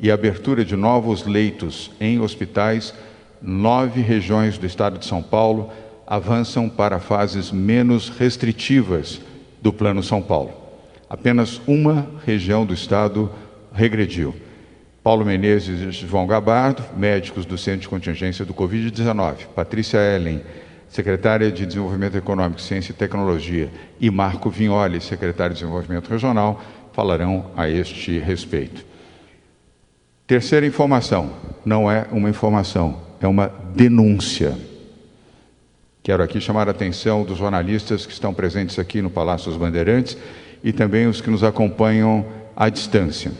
e 0.00 0.10
abertura 0.10 0.64
de 0.64 0.76
novos 0.76 1.26
leitos 1.26 1.90
em 2.00 2.20
hospitais, 2.20 2.94
nove 3.40 4.00
regiões 4.00 4.58
do 4.58 4.66
estado 4.66 4.98
de 4.98 5.06
São 5.06 5.22
Paulo 5.22 5.70
avançam 6.06 6.68
para 6.68 7.00
fases 7.00 7.50
menos 7.50 8.08
restritivas 8.08 9.20
do 9.62 9.72
Plano 9.72 10.02
São 10.02 10.20
Paulo. 10.20 10.52
Apenas 11.08 11.60
uma 11.66 12.06
região 12.24 12.66
do 12.66 12.74
estado 12.74 13.30
regrediu. 13.72 14.34
Paulo 15.02 15.24
Menezes 15.24 15.80
e 15.80 16.06
João 16.06 16.26
Gabardo, 16.26 16.82
médicos 16.96 17.44
do 17.44 17.58
Centro 17.58 17.82
de 17.82 17.88
Contingência 17.88 18.44
do 18.44 18.54
Covid-19, 18.54 19.46
Patrícia 19.54 19.98
Ellen, 19.98 20.40
secretária 20.88 21.50
de 21.50 21.66
Desenvolvimento 21.66 22.16
Econômico, 22.16 22.60
Ciência 22.60 22.92
e 22.92 22.94
Tecnologia, 22.94 23.68
e 24.00 24.10
Marco 24.10 24.48
Vignoli, 24.48 25.00
secretário 25.00 25.54
de 25.54 25.60
Desenvolvimento 25.60 26.08
Regional, 26.08 26.62
falarão 26.94 27.50
a 27.56 27.68
este 27.68 28.18
respeito. 28.18 28.86
Terceira 30.26 30.64
informação, 30.64 31.30
não 31.66 31.90
é 31.90 32.06
uma 32.10 32.30
informação, 32.30 33.02
é 33.20 33.26
uma 33.26 33.52
denúncia. 33.74 34.56
Quero 36.02 36.22
aqui 36.22 36.40
chamar 36.40 36.66
a 36.68 36.70
atenção 36.70 37.24
dos 37.24 37.36
jornalistas 37.36 38.06
que 38.06 38.12
estão 38.12 38.32
presentes 38.32 38.78
aqui 38.78 39.02
no 39.02 39.10
Palácio 39.10 39.50
dos 39.50 39.58
Bandeirantes 39.58 40.16
e 40.62 40.72
também 40.72 41.08
os 41.08 41.20
que 41.20 41.28
nos 41.28 41.42
acompanham 41.42 42.24
à 42.54 42.68
distância. 42.68 43.32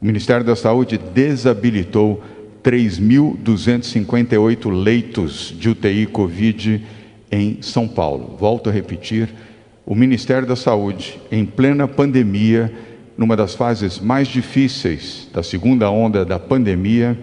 O 0.00 0.04
Ministério 0.04 0.44
da 0.44 0.56
Saúde 0.56 0.98
desabilitou 0.98 2.20
3.258 2.64 4.82
leitos 4.82 5.54
de 5.56 5.70
UTI 5.70 6.06
Covid 6.06 6.84
em 7.30 7.62
São 7.62 7.86
Paulo. 7.86 8.36
Volto 8.38 8.68
a 8.68 8.72
repetir, 8.72 9.28
o 9.84 9.94
Ministério 9.94 10.46
da 10.46 10.56
Saúde, 10.56 11.20
em 11.30 11.44
plena 11.44 11.86
pandemia, 11.88 12.72
numa 13.16 13.36
das 13.36 13.54
fases 13.54 14.00
mais 14.00 14.28
difíceis 14.28 15.28
da 15.32 15.42
segunda 15.42 15.90
onda 15.90 16.24
da 16.24 16.38
pandemia, 16.38 17.18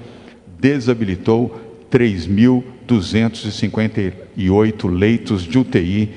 desabilitou 0.59 1.87
3.258 1.89 4.89
leitos 4.89 5.43
de 5.43 5.57
UTI 5.57 6.09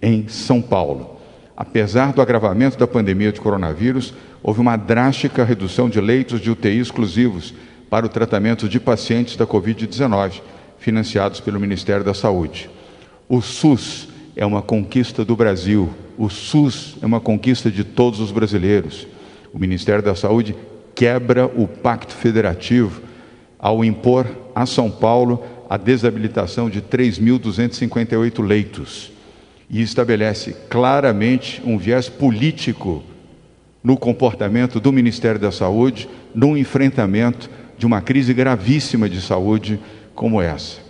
em 0.00 0.28
São 0.28 0.62
Paulo. 0.62 1.18
Apesar 1.56 2.12
do 2.12 2.22
agravamento 2.22 2.78
da 2.78 2.86
pandemia 2.86 3.32
de 3.32 3.40
coronavírus, 3.40 4.14
houve 4.42 4.60
uma 4.60 4.76
drástica 4.76 5.42
redução 5.42 5.90
de 5.90 6.00
leitos 6.00 6.40
de 6.40 6.48
UTI 6.50 6.78
exclusivos 6.78 7.52
para 7.90 8.06
o 8.06 8.08
tratamento 8.08 8.68
de 8.68 8.78
pacientes 8.78 9.34
da 9.36 9.44
Covid-19, 9.46 10.40
financiados 10.78 11.40
pelo 11.40 11.58
Ministério 11.58 12.04
da 12.04 12.14
Saúde. 12.14 12.70
O 13.28 13.42
SUS 13.42 14.07
é 14.38 14.46
uma 14.46 14.62
conquista 14.62 15.24
do 15.24 15.34
Brasil. 15.34 15.90
O 16.16 16.30
SUS 16.30 16.96
é 17.02 17.06
uma 17.06 17.20
conquista 17.20 17.68
de 17.72 17.82
todos 17.82 18.20
os 18.20 18.30
brasileiros. 18.30 19.04
O 19.52 19.58
Ministério 19.58 20.02
da 20.02 20.14
Saúde 20.14 20.54
quebra 20.94 21.46
o 21.46 21.66
pacto 21.66 22.14
federativo 22.14 23.02
ao 23.58 23.84
impor 23.84 24.26
a 24.54 24.64
São 24.64 24.92
Paulo 24.92 25.42
a 25.68 25.76
desabilitação 25.76 26.70
de 26.70 26.80
3.258 26.80 28.40
leitos 28.40 29.10
e 29.68 29.82
estabelece 29.82 30.56
claramente 30.70 31.60
um 31.64 31.76
viés 31.76 32.08
político 32.08 33.02
no 33.82 33.96
comportamento 33.96 34.78
do 34.78 34.92
Ministério 34.92 35.40
da 35.40 35.50
Saúde 35.50 36.08
no 36.32 36.56
enfrentamento 36.56 37.50
de 37.76 37.84
uma 37.84 38.00
crise 38.00 38.32
gravíssima 38.32 39.08
de 39.08 39.20
saúde 39.20 39.80
como 40.14 40.40
essa. 40.40 40.87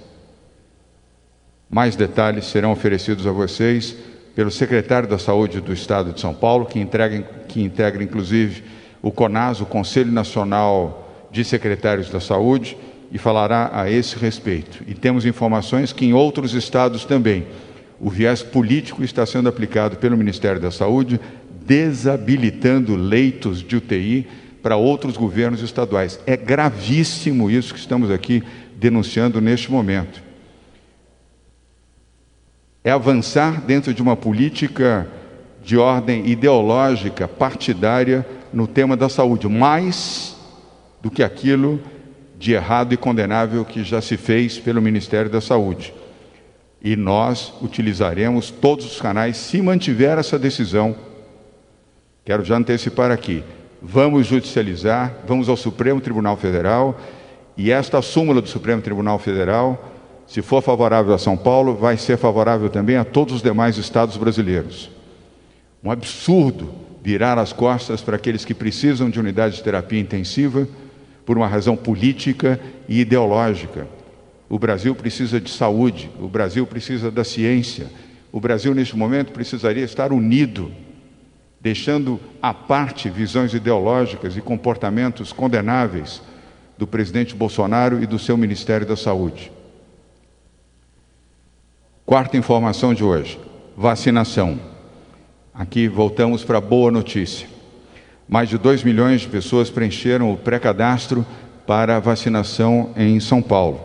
Mais 1.71 1.95
detalhes 1.95 2.47
serão 2.47 2.73
oferecidos 2.73 3.27
a 3.27 3.33
vocês 3.33 3.95
pelo 4.35 4.51
secretário 4.51 5.09
da 5.09 5.19
Saúde 5.19 5.61
do 5.61 5.73
Estado 5.73 6.13
de 6.13 6.21
São 6.21 6.33
Paulo, 6.33 6.65
que, 6.65 6.79
entrega, 6.79 7.23
que 7.49 7.63
integra 7.63 8.03
inclusive 8.03 8.63
o 9.03 9.11
CONAS, 9.11 9.61
o 9.61 9.67
Conselho 9.67 10.13
Nacional 10.13 11.29
de 11.31 11.45
Secretários 11.45 12.09
da 12.09 12.21
Saúde, 12.21 12.77
e 13.11 13.19
falará 13.19 13.71
a 13.73 13.91
esse 13.91 14.17
respeito. 14.17 14.83
E 14.87 14.95
temos 14.95 15.27
informações 15.27 15.93
que 15.93 16.05
em 16.05 16.13
outros 16.13 16.55
estados 16.55 17.05
também 17.05 17.47
o 18.01 18.11
viés 18.11 18.43
político 18.43 19.03
está 19.03 19.27
sendo 19.27 19.49
aplicado 19.49 19.97
pelo 19.97 20.17
Ministério 20.17 20.61
da 20.61 20.71
Saúde, 20.71 21.21
desabilitando 21.67 22.97
leitos 22.97 23.63
de 23.63 23.77
UTI 23.77 24.27
para 24.63 24.77
outros 24.77 25.17
governos 25.17 25.63
estaduais. 25.63 26.19
É 26.27 26.37
gravíssimo 26.37 27.51
isso 27.51 27.75
que 27.75 27.81
estamos 27.81 28.11
aqui 28.11 28.43
denunciando 28.77 29.41
neste 29.41 29.71
momento. 29.71 30.28
É 32.89 32.91
avançar 32.91 33.61
dentro 33.61 33.93
de 33.93 34.01
uma 34.01 34.17
política 34.17 35.07
de 35.63 35.77
ordem 35.77 36.27
ideológica, 36.27 37.29
partidária, 37.29 38.27
no 38.51 38.67
tema 38.67 38.97
da 38.97 39.11
saúde, 39.11 39.47
mais 39.47 40.35
do 41.03 41.11
que 41.11 41.23
aquilo 41.23 41.83
de 42.39 42.55
errado 42.55 42.95
e 42.95 42.97
condenável 42.97 43.63
que 43.63 43.85
já 43.85 44.01
se 44.01 44.17
fez 44.17 44.59
pelo 44.59 44.81
Ministério 44.81 45.31
da 45.31 45.39
Saúde. 45.39 45.93
E 46.83 46.97
nós 46.97 47.53
utilizaremos 47.61 48.51
todos 48.51 48.87
os 48.87 48.99
canais 48.99 49.37
se 49.37 49.61
mantiver 49.61 50.17
essa 50.17 50.39
decisão. 50.39 50.97
Quero 52.25 52.43
já 52.43 52.57
antecipar 52.57 53.11
aqui. 53.11 53.45
Vamos 53.83 54.27
judicializar, 54.27 55.15
vamos 55.27 55.51
ao 55.51 55.59
Supremo 55.59 56.01
Tribunal 56.01 56.39
Federal 56.39 56.99
e 57.55 57.71
esta 57.71 58.01
súmula 58.01 58.41
do 58.41 58.49
Supremo 58.49 58.81
Tribunal 58.81 59.19
Federal, 59.19 59.98
se 60.29 60.43
for 60.43 60.63
favorável 60.63 61.15
a 61.15 61.19
São 61.19 61.39
Paulo, 61.39 61.75
vai 61.75 61.97
ser 61.97 62.19
favorável 62.19 62.69
também 62.69 62.97
a 62.97 63.05
todos 63.05 63.37
os 63.37 63.43
demais 63.43 63.79
estados 63.79 64.19
brasileiros. 64.19 64.91
Um 65.83 65.91
absurdo 65.91 66.71
virar 67.03 67.39
as 67.39 67.51
costas 67.51 68.03
para 68.03 68.17
aqueles 68.17 68.45
que 68.45 68.53
precisam 68.53 69.09
de 69.09 69.19
unidade 69.19 69.57
de 69.57 69.63
terapia 69.63 69.99
intensiva 69.99 70.69
por 71.25 71.39
uma 71.39 71.47
razão 71.47 71.75
política 71.75 72.61
e 72.87 73.01
ideológica. 73.01 73.89
O 74.51 74.59
Brasil 74.59 74.95
precisa 74.95 75.41
de 75.41 75.51
saúde, 75.51 76.11
o 76.21 76.29
Brasil 76.29 76.67
precisa 76.67 77.11
da 77.11 77.25
ciência. 77.25 77.87
O 78.31 78.39
Brasil, 78.39 78.75
neste 78.75 78.95
momento, 78.95 79.33
precisaria 79.33 79.85
estar 79.85 80.13
unido, 80.13 80.71
deixando 81.59 82.21
à 82.43 82.53
parte 82.53 83.09
visões 83.09 83.55
ideológicas 83.55 84.37
e 84.37 84.43
comportamentos 84.43 85.33
condenáveis 85.33 86.21
do 86.77 86.87
presidente 86.87 87.35
Bolsonaro 87.35 88.03
e 88.03 88.07
do 88.07 88.19
seu 88.19 88.37
Ministério 88.37 88.87
da 88.87 88.97
Saúde. 88.97 89.58
Quarta 92.09 92.39
informação 92.39 92.95
de 92.95 93.05
hoje: 93.05 93.39
vacinação. 93.77 94.59
Aqui 95.53 95.87
voltamos 95.87 96.43
para 96.43 96.57
a 96.57 96.61
boa 96.63 96.91
notícia. 96.91 97.47
Mais 98.27 98.49
de 98.49 98.57
2 98.57 98.83
milhões 98.83 99.21
de 99.21 99.29
pessoas 99.29 99.69
preencheram 99.69 100.33
o 100.33 100.37
pré-cadastro 100.39 101.23
para 101.67 102.01
vacinação 102.01 102.95
em 102.97 103.21
São 103.21 103.43
Paulo. 103.43 103.79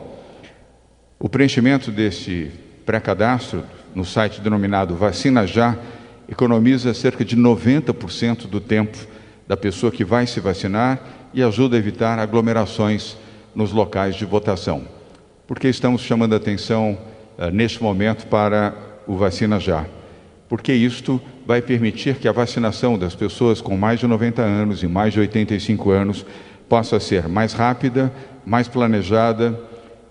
O 1.20 1.28
preenchimento 1.28 1.92
desse 1.92 2.50
pré-cadastro 2.86 3.66
no 3.94 4.06
site 4.06 4.40
denominado 4.40 4.96
Vacina 4.96 5.46
Já 5.46 5.78
economiza 6.26 6.94
cerca 6.94 7.26
de 7.26 7.36
90% 7.36 8.48
do 8.48 8.62
tempo 8.62 8.98
da 9.46 9.58
pessoa 9.58 9.92
que 9.92 10.06
vai 10.06 10.26
se 10.28 10.40
vacinar 10.40 10.98
e 11.34 11.44
ajuda 11.44 11.76
a 11.76 11.80
evitar 11.80 12.18
aglomerações 12.20 13.18
nos 13.54 13.74
locais 13.74 14.16
de 14.16 14.24
votação. 14.24 14.88
Por 15.46 15.60
que 15.60 15.68
estamos 15.68 16.02
chamando 16.02 16.32
a 16.32 16.38
atenção 16.38 16.98
neste 17.52 17.82
momento 17.82 18.28
para 18.28 18.74
o 19.08 19.16
Vacina 19.16 19.60
Já? 19.60 19.86
Porque 20.48 20.74
isto 20.74 21.22
vai 21.46 21.62
permitir 21.62 22.16
que 22.16 22.28
a 22.28 22.32
vacinação 22.32 22.98
das 22.98 23.16
pessoas 23.16 23.60
com 23.60 23.76
mais 23.76 24.00
de 24.00 24.08
90 24.08 24.42
anos 24.42 24.84
e 24.84 24.88
mais 24.88 25.14
de 25.14 25.20
85 25.20 25.92
anos 25.92 26.26
possa 26.70 27.00
ser 27.00 27.28
mais 27.28 27.54
rápida, 27.54 28.14
mais 28.46 28.68
planejada 28.68 29.60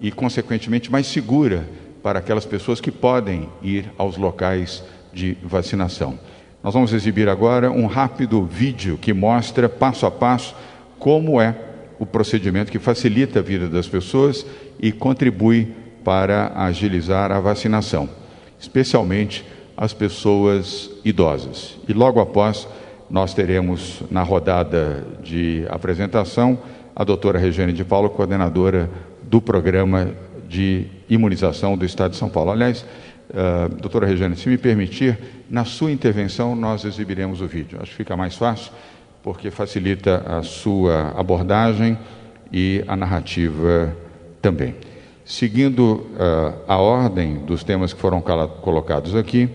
e, 0.01 0.11
consequentemente, 0.11 0.91
mais 0.91 1.07
segura 1.07 1.67
para 2.03 2.19
aquelas 2.19 2.45
pessoas 2.45 2.81
que 2.81 2.91
podem 2.91 3.49
ir 3.63 3.91
aos 3.97 4.17
locais 4.17 4.83
de 5.13 5.37
vacinação. 5.43 6.19
Nós 6.63 6.75
vamos 6.75 6.93
exibir 6.93 7.29
agora 7.29 7.71
um 7.71 7.87
rápido 7.87 8.45
vídeo 8.45 8.99
que 8.99 9.13
mostra 9.13 9.69
passo 9.69 10.07
a 10.07 10.11
passo 10.11 10.55
como 10.99 11.41
é 11.41 11.55
o 11.99 12.07
procedimento 12.07 12.71
que 12.71 12.79
facilita 12.79 13.39
a 13.39 13.43
vida 13.43 13.69
das 13.69 13.87
pessoas 13.87 14.45
e 14.81 14.91
contribui 14.91 15.73
para 16.05 16.53
agilizar 16.55 17.31
a 17.33 17.41
vacinação, 17.41 18.09
especialmente 18.59 19.45
as 19.77 19.93
pessoas 19.93 20.91
idosas. 21.05 21.79
E 21.89 21.93
logo 21.93 22.21
após, 22.21 22.69
nós 23.11 23.35
teremos 23.35 24.03
na 24.11 24.23
rodada 24.23 25.07
de 25.23 25.67
apresentação 25.69 26.59
a 26.95 27.05
doutora 27.05 27.39
Regiane 27.39 27.73
de 27.73 27.85
Paulo, 27.85 28.11
coordenadora 28.11 28.89
do 29.23 29.41
programa 29.41 30.11
de 30.49 30.87
imunização 31.09 31.77
do 31.77 31.85
Estado 31.85 32.13
de 32.13 32.17
São 32.17 32.29
Paulo. 32.29 32.51
Aliás, 32.51 32.85
uh, 33.31 33.75
doutora 33.77 34.07
Regiane, 34.07 34.37
se 34.37 34.49
me 34.49 34.59
permitir, 34.59 35.19
na 35.49 35.65
sua 35.65 35.91
intervenção 35.91 36.55
nós 36.55 36.85
exibiremos 36.85 37.41
o 37.41 37.47
vídeo. 37.47 37.79
Acho 37.81 37.91
que 37.93 37.97
fica 37.97 38.17
mais 38.17 38.37
fácil, 38.37 38.73
porque 39.23 39.51
facilita 39.51 40.23
a 40.27 40.43
sua 40.43 41.15
abordagem 41.17 41.99
e 42.53 42.85
a 42.87 42.97
narrativa 42.97 43.95
também. 44.41 44.75
Seguindo 45.25 45.95
uh, 45.95 46.55
a 46.67 46.77
ordem 46.79 47.37
dos 47.37 47.63
temas 47.63 47.93
que 47.93 48.01
foram 48.01 48.21
colocados 48.21 49.15
aqui, 49.15 49.49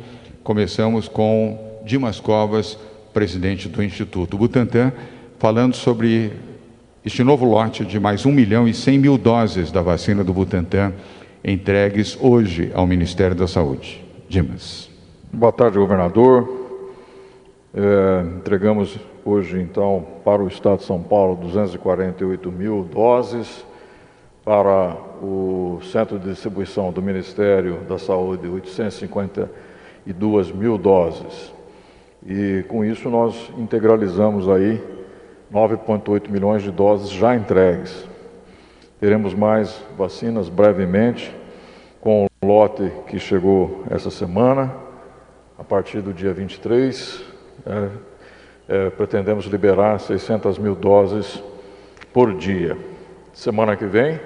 começamos 0.44 1.08
com 1.08 1.82
Dimas 1.86 2.20
Covas, 2.20 2.78
presidente 3.14 3.68
do 3.68 3.84
Instituto 3.84 4.38
Butantan, 4.38 4.94
falando 5.40 5.76
sobre 5.76 6.32
este 7.06 7.24
novo 7.24 7.46
lote 7.46 7.84
de 7.84 8.00
mais 8.00 8.26
1 8.26 8.32
milhão 8.32 8.68
e 8.68 8.74
100 8.74 9.00
mil 9.00 9.18
doses 9.18 9.72
da 9.72 9.82
vacina 9.82 10.24
do 10.24 10.34
Butantan 10.34 10.94
entregues 11.44 12.18
hoje 12.20 12.72
ao 12.74 12.86
Ministério 12.86 13.36
da 13.36 13.48
Saúde. 13.48 14.04
Dimas. 14.28 14.90
Boa 15.32 15.52
tarde, 15.52 15.78
governador. 15.78 16.66
É, 17.74 18.26
entregamos 18.38 18.98
hoje, 19.24 19.62
então, 19.62 20.06
para 20.26 20.42
o 20.42 20.48
Estado 20.48 20.80
de 20.80 20.86
São 20.86 21.02
Paulo 21.02 21.36
248 21.36 22.52
mil 22.52 22.84
doses 22.84 23.66
para 24.44 24.98
o 25.22 25.80
centro 25.92 26.20
de 26.20 26.30
distribuição 26.30 26.92
do 26.92 27.02
Ministério 27.02 27.82
da 27.88 27.98
Saúde, 27.98 28.48
852 28.48 30.52
mil 30.52 30.78
doses. 30.78 31.54
E 32.26 32.66
com 32.68 32.84
isso 32.84 33.10
nós 33.10 33.52
integralizamos 33.58 34.50
aí 34.50 34.82
9,8 35.54 36.30
milhões 36.30 36.62
de 36.62 36.72
doses 36.72 37.10
já 37.10 37.36
entregues. 37.36 38.06
Teremos 39.00 39.34
mais 39.34 39.82
vacinas 39.98 40.50
brevemente, 40.50 41.34
com 42.02 42.26
o 42.26 42.46
lote 42.46 42.92
que 43.08 43.20
chegou 43.20 43.84
essa 43.90 44.10
semana, 44.10 44.74
a 45.58 45.64
partir 45.64 46.02
do 46.02 46.14
dia 46.14 46.34
23. 46.34 47.24
É, 47.66 47.90
é, 48.68 48.90
pretendemos 48.90 49.46
liberar 49.46 50.00
600 50.00 50.58
mil 50.58 50.76
doses 50.76 51.42
por 52.12 52.34
dia. 52.34 52.78
Semana 53.34 53.76
que 53.76 53.86
vem, 53.86 54.20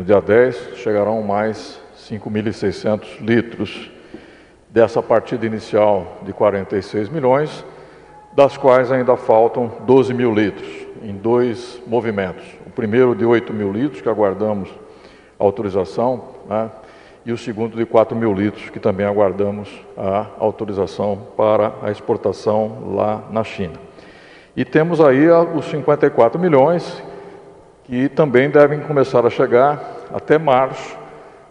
no 0.00 0.06
dia 0.06 0.18
10, 0.18 0.76
chegarão 0.76 1.20
mais 1.20 1.78
5.600 2.08 3.20
litros 3.20 3.90
dessa 4.70 5.02
partida 5.02 5.44
inicial 5.44 6.20
de 6.22 6.32
46 6.32 7.10
milhões, 7.10 7.62
das 8.32 8.56
quais 8.56 8.90
ainda 8.90 9.14
faltam 9.18 9.70
12 9.80 10.14
mil 10.14 10.32
litros, 10.32 10.70
em 11.02 11.12
dois 11.12 11.82
movimentos. 11.86 12.42
O 12.66 12.70
primeiro 12.70 13.14
de 13.14 13.26
8 13.26 13.52
mil 13.52 13.70
litros, 13.70 14.00
que 14.00 14.08
aguardamos 14.08 14.70
autorização, 15.38 16.28
né, 16.48 16.70
e 17.26 17.30
o 17.30 17.36
segundo 17.36 17.76
de 17.76 17.84
4 17.84 18.16
mil 18.16 18.32
litros, 18.32 18.70
que 18.70 18.80
também 18.80 19.04
aguardamos 19.04 19.68
a 19.98 20.28
autorização 20.38 21.26
para 21.36 21.74
a 21.82 21.90
exportação 21.90 22.94
lá 22.94 23.24
na 23.30 23.44
China. 23.44 23.74
E 24.56 24.64
temos 24.64 24.98
aí 24.98 25.28
os 25.28 25.66
54 25.66 26.40
milhões, 26.40 27.02
que 27.90 28.08
também 28.08 28.48
devem 28.48 28.78
começar 28.78 29.26
a 29.26 29.30
chegar 29.30 29.82
até 30.14 30.38
março, 30.38 30.96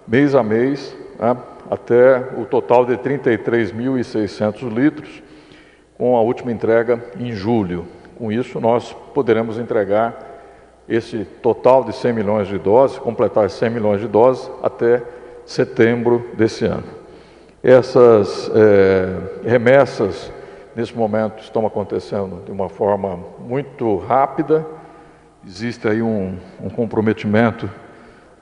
mês 0.07 0.33
a 0.33 0.41
mês, 0.41 0.95
né, 1.19 1.35
até 1.69 2.29
o 2.37 2.45
total 2.45 2.85
de 2.85 2.95
33.600 2.95 4.73
litros, 4.73 5.21
com 5.97 6.15
a 6.15 6.21
última 6.21 6.49
entrega 6.49 7.03
em 7.19 7.33
julho. 7.33 7.85
Com 8.17 8.31
isso, 8.31 8.57
nós 8.61 8.93
poderemos 9.13 9.59
entregar 9.59 10.17
esse 10.87 11.25
total 11.25 11.83
de 11.83 11.93
100 11.93 12.13
milhões 12.13 12.47
de 12.47 12.57
doses, 12.57 12.97
completar 12.97 13.49
100 13.49 13.69
milhões 13.69 13.99
de 13.99 14.07
doses 14.07 14.49
até 14.63 15.03
setembro 15.45 16.25
desse 16.37 16.63
ano. 16.63 16.87
Essas 17.61 18.49
é, 18.55 19.45
remessas, 19.45 20.31
nesse 20.73 20.95
momento, 20.95 21.43
estão 21.43 21.67
acontecendo 21.67 22.45
de 22.45 22.51
uma 22.51 22.69
forma 22.69 23.19
muito 23.39 23.97
rápida 23.97 24.78
existe 25.49 25.87
aí 25.87 25.99
um, 25.99 26.37
um 26.61 26.69
comprometimento 26.69 27.67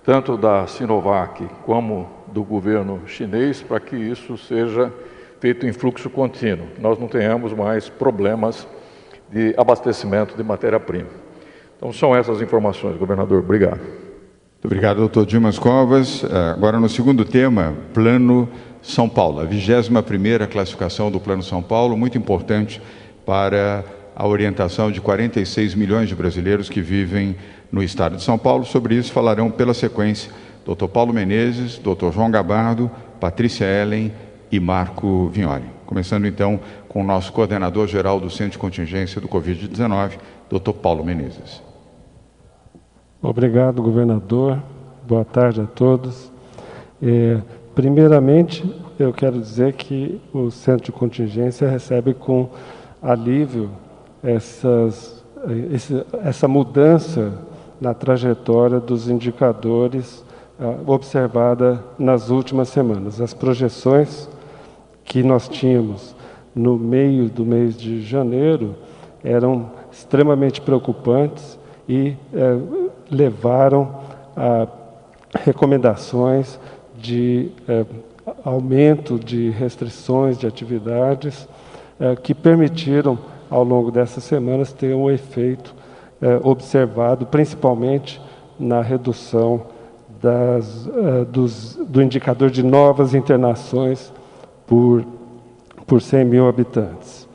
tanto 0.03 0.37
da 0.37 0.67
Sinovac 0.67 1.47
como 1.65 2.09
do 2.27 2.43
governo 2.43 3.01
chinês 3.07 3.61
para 3.61 3.79
que 3.79 3.95
isso 3.95 4.37
seja 4.37 4.91
feito 5.39 5.65
em 5.65 5.71
fluxo 5.71 6.09
contínuo. 6.09 6.67
Nós 6.79 6.99
não 6.99 7.07
tenhamos 7.07 7.53
mais 7.53 7.87
problemas 7.87 8.67
de 9.31 9.53
abastecimento 9.57 10.35
de 10.35 10.43
matéria-prima. 10.43 11.09
Então 11.77 11.93
são 11.93 12.13
essas 12.13 12.41
informações, 12.41 12.97
governador. 12.97 13.39
Obrigado. 13.39 13.79
Muito 13.79 14.65
obrigado, 14.65 14.97
doutor 14.97 15.25
Dimas 15.25 15.57
Covas. 15.57 16.23
Eh, 16.23 16.51
agora 16.53 16.77
no 16.77 16.89
segundo 16.89 17.23
tema, 17.23 17.73
Plano 17.93 18.49
São 18.81 19.07
Paulo, 19.07 19.39
a 19.39 19.45
21ª 19.45 20.47
classificação 20.47 21.09
do 21.09 21.19
Plano 21.19 21.43
São 21.43 21.61
Paulo, 21.61 21.95
muito 21.95 22.17
importante 22.17 22.81
para 23.25 23.85
a 24.19 24.25
orientação 24.25 24.91
de 24.91 24.99
46 24.99 25.75
milhões 25.75 26.09
de 26.09 26.15
brasileiros 26.15 26.69
que 26.69 26.81
vivem 26.81 27.35
no 27.71 27.83
estado 27.83 28.15
de 28.15 28.23
São 28.23 28.35
Paulo. 28.35 28.65
Sobre 28.65 28.95
isso 28.95 29.11
falarão 29.11 29.51
pela 29.51 29.75
sequência 29.75 30.31
Dr. 30.65 30.87
Paulo 30.87 31.13
Menezes, 31.13 31.77
Dr. 31.77 32.11
João 32.11 32.31
Gabardo, 32.31 32.89
Patrícia 33.19 33.65
Ellen 33.65 34.11
e 34.51 34.59
Marco 34.59 35.27
Vignoli. 35.27 35.65
Começando 35.85 36.25
então 36.25 36.59
com 36.89 37.01
o 37.01 37.03
nosso 37.03 37.31
coordenador 37.31 37.87
geral 37.87 38.19
do 38.19 38.27
Centro 38.27 38.53
de 38.53 38.57
Contingência 38.57 39.21
do 39.21 39.27
Covid-19, 39.27 40.13
Dr. 40.49 40.71
Paulo 40.71 41.05
Menezes. 41.05 41.61
Obrigado, 43.21 43.83
governador. 43.83 44.57
Boa 45.07 45.25
tarde 45.25 45.61
a 45.61 45.65
todos. 45.65 46.31
É, 47.03 47.39
primeiramente, 47.75 48.65
eu 48.97 49.13
quero 49.13 49.39
dizer 49.39 49.73
que 49.73 50.19
o 50.33 50.49
Centro 50.49 50.85
de 50.85 50.91
Contingência 50.91 51.69
recebe 51.69 52.15
com 52.15 52.49
alívio 52.99 53.69
essas, 54.23 55.23
essa 56.23 56.47
mudança 56.47 57.33
na 57.79 57.93
trajetória 57.93 58.79
dos 58.79 59.09
indicadores 59.09 60.25
uh, 60.59 60.91
observada 60.91 61.83
nas 61.97 62.29
últimas 62.29 62.69
semanas. 62.69 63.21
As 63.21 63.33
projeções 63.33 64.29
que 65.03 65.23
nós 65.23 65.47
tínhamos 65.47 66.15
no 66.53 66.77
meio 66.77 67.29
do 67.29 67.45
mês 67.45 67.77
de 67.77 68.01
janeiro 68.01 68.75
eram 69.23 69.71
extremamente 69.91 70.59
preocupantes 70.59 71.57
e 71.87 72.15
uh, 72.33 72.91
levaram 73.09 74.01
a 74.35 74.67
recomendações 75.39 76.59
de 76.97 77.51
uh, 77.69 77.85
aumento 78.43 79.19
de 79.19 79.49
restrições 79.51 80.37
de 80.37 80.45
atividades 80.45 81.47
que 82.21 82.35
permitiram 82.35 83.17
ao 83.49 83.63
longo 83.63 83.91
dessas 83.91 84.23
semanas 84.23 84.73
ter 84.73 84.95
um 84.95 85.09
efeito 85.09 85.73
é, 86.21 86.39
observado, 86.43 87.25
principalmente 87.25 88.19
na 88.59 88.81
redução 88.81 89.61
das, 90.21 90.87
uh, 90.87 91.25
dos, 91.31 91.75
do 91.87 92.01
indicador 92.01 92.49
de 92.49 92.63
novas 92.63 93.13
internações 93.13 94.11
por, 94.65 95.05
por 95.85 96.01
100 96.01 96.25
mil 96.25 96.47
habitantes. 96.47 97.27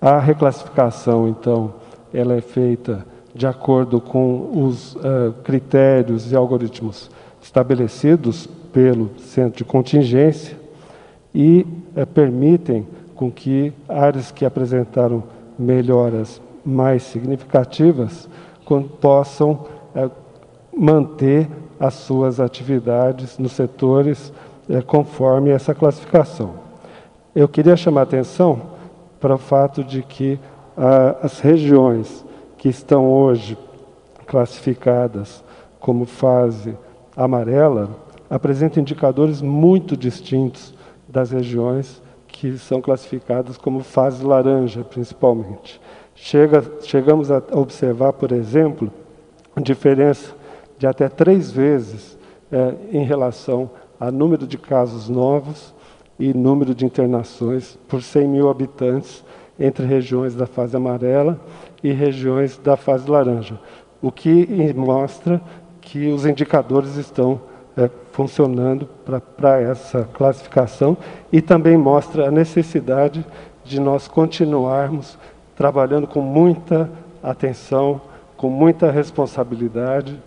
A 0.00 0.18
reclassificação, 0.18 1.28
então, 1.28 1.74
ela 2.12 2.34
é 2.34 2.40
feita 2.40 3.04
de 3.34 3.46
acordo 3.46 4.00
com 4.00 4.64
os 4.64 4.94
uh, 4.94 5.34
critérios 5.44 6.32
e 6.32 6.36
algoritmos 6.36 7.10
estabelecidos 7.42 8.48
pelo 8.72 9.10
centro 9.18 9.58
de 9.58 9.64
contingência 9.64 10.56
e 11.34 11.66
permitem 12.14 12.86
com 13.14 13.30
que 13.30 13.72
áreas 13.88 14.30
que 14.30 14.44
apresentaram 14.44 15.22
melhoras 15.58 16.40
mais 16.64 17.02
significativas 17.02 18.28
possam 19.00 19.64
é, 19.94 20.10
manter 20.76 21.48
as 21.78 21.94
suas 21.94 22.40
atividades 22.40 23.38
nos 23.38 23.52
setores 23.52 24.32
é, 24.68 24.82
conforme 24.82 25.50
essa 25.50 25.74
classificação. 25.74 26.54
Eu 27.34 27.46
queria 27.48 27.76
chamar 27.76 28.02
atenção 28.02 28.60
para 29.20 29.34
o 29.34 29.38
fato 29.38 29.84
de 29.84 30.02
que 30.02 30.38
a, 30.76 31.24
as 31.24 31.38
regiões 31.40 32.24
que 32.58 32.68
estão 32.68 33.08
hoje 33.08 33.56
classificadas 34.26 35.44
como 35.78 36.04
fase 36.04 36.76
amarela 37.16 37.90
apresentam 38.28 38.80
indicadores 38.80 39.40
muito 39.40 39.96
distintos 39.96 40.74
das 41.08 41.30
regiões 41.30 42.02
que 42.38 42.58
são 42.58 42.82
classificadas 42.82 43.56
como 43.56 43.80
fase 43.80 44.22
laranja, 44.22 44.84
principalmente. 44.84 45.80
Chega, 46.14 46.62
chegamos 46.82 47.30
a 47.30 47.42
observar, 47.52 48.12
por 48.12 48.30
exemplo, 48.30 48.92
diferença 49.62 50.34
de 50.78 50.86
até 50.86 51.08
três 51.08 51.50
vezes 51.50 52.18
é, 52.52 52.74
em 52.92 53.04
relação 53.04 53.70
a 53.98 54.10
número 54.10 54.46
de 54.46 54.58
casos 54.58 55.08
novos 55.08 55.74
e 56.18 56.34
número 56.34 56.74
de 56.74 56.84
internações 56.84 57.78
por 57.88 58.02
100 58.02 58.28
mil 58.28 58.50
habitantes 58.50 59.24
entre 59.58 59.86
regiões 59.86 60.34
da 60.34 60.46
fase 60.46 60.76
amarela 60.76 61.40
e 61.82 61.90
regiões 61.90 62.58
da 62.58 62.76
fase 62.76 63.10
laranja, 63.10 63.58
o 64.02 64.12
que 64.12 64.74
mostra 64.74 65.40
que 65.80 66.08
os 66.08 66.26
indicadores 66.26 66.96
estão 66.96 67.40
é, 67.76 67.90
funcionando 68.12 68.88
para 69.36 69.60
essa 69.60 70.08
classificação 70.14 70.96
e 71.30 71.42
também 71.42 71.76
mostra 71.76 72.28
a 72.28 72.30
necessidade 72.30 73.24
de 73.64 73.80
nós 73.80 74.08
continuarmos 74.08 75.18
trabalhando 75.54 76.06
com 76.06 76.20
muita 76.20 76.90
atenção, 77.22 78.00
com 78.36 78.48
muita 78.48 78.90
responsabilidade, 78.90 80.18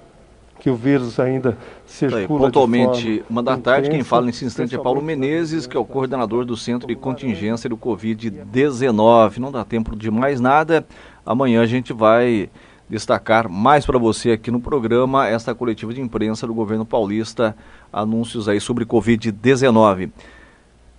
que 0.59 0.69
o 0.69 0.75
vírus 0.75 1.19
ainda 1.19 1.57
circula. 1.85 2.21
Aí, 2.21 2.27
pontualmente, 2.27 3.23
uma 3.29 3.41
da 3.41 3.57
tarde, 3.57 3.89
quem 3.89 4.03
fala 4.03 4.25
nesse 4.25 4.43
instante 4.43 4.75
é 4.75 4.77
Paulo 4.77 5.01
Menezes, 5.01 5.65
que 5.65 5.77
é 5.77 5.79
o 5.79 5.85
coordenador 5.85 6.43
do 6.43 6.57
Centro 6.57 6.87
de 6.87 6.95
Contingência 6.95 7.69
do 7.69 7.77
Covid-19. 7.77 9.37
Não 9.37 9.51
dá 9.51 9.63
tempo 9.63 9.95
de 9.95 10.11
mais 10.11 10.41
nada. 10.41 10.85
Amanhã 11.25 11.61
a 11.61 11.65
gente 11.65 11.93
vai 11.93 12.49
destacar 12.89 13.47
mais 13.47 13.85
para 13.85 13.99
você 13.99 14.31
aqui 14.31 14.49
no 14.49 14.59
programa 14.59 15.27
esta 15.27 15.53
coletiva 15.53 15.93
de 15.93 16.01
imprensa 16.01 16.47
do 16.47 16.53
governo 16.53 16.85
paulista, 16.85 17.55
anúncios 17.93 18.49
aí 18.49 18.59
sobre 18.59 18.85
Covid-19. 18.85 20.11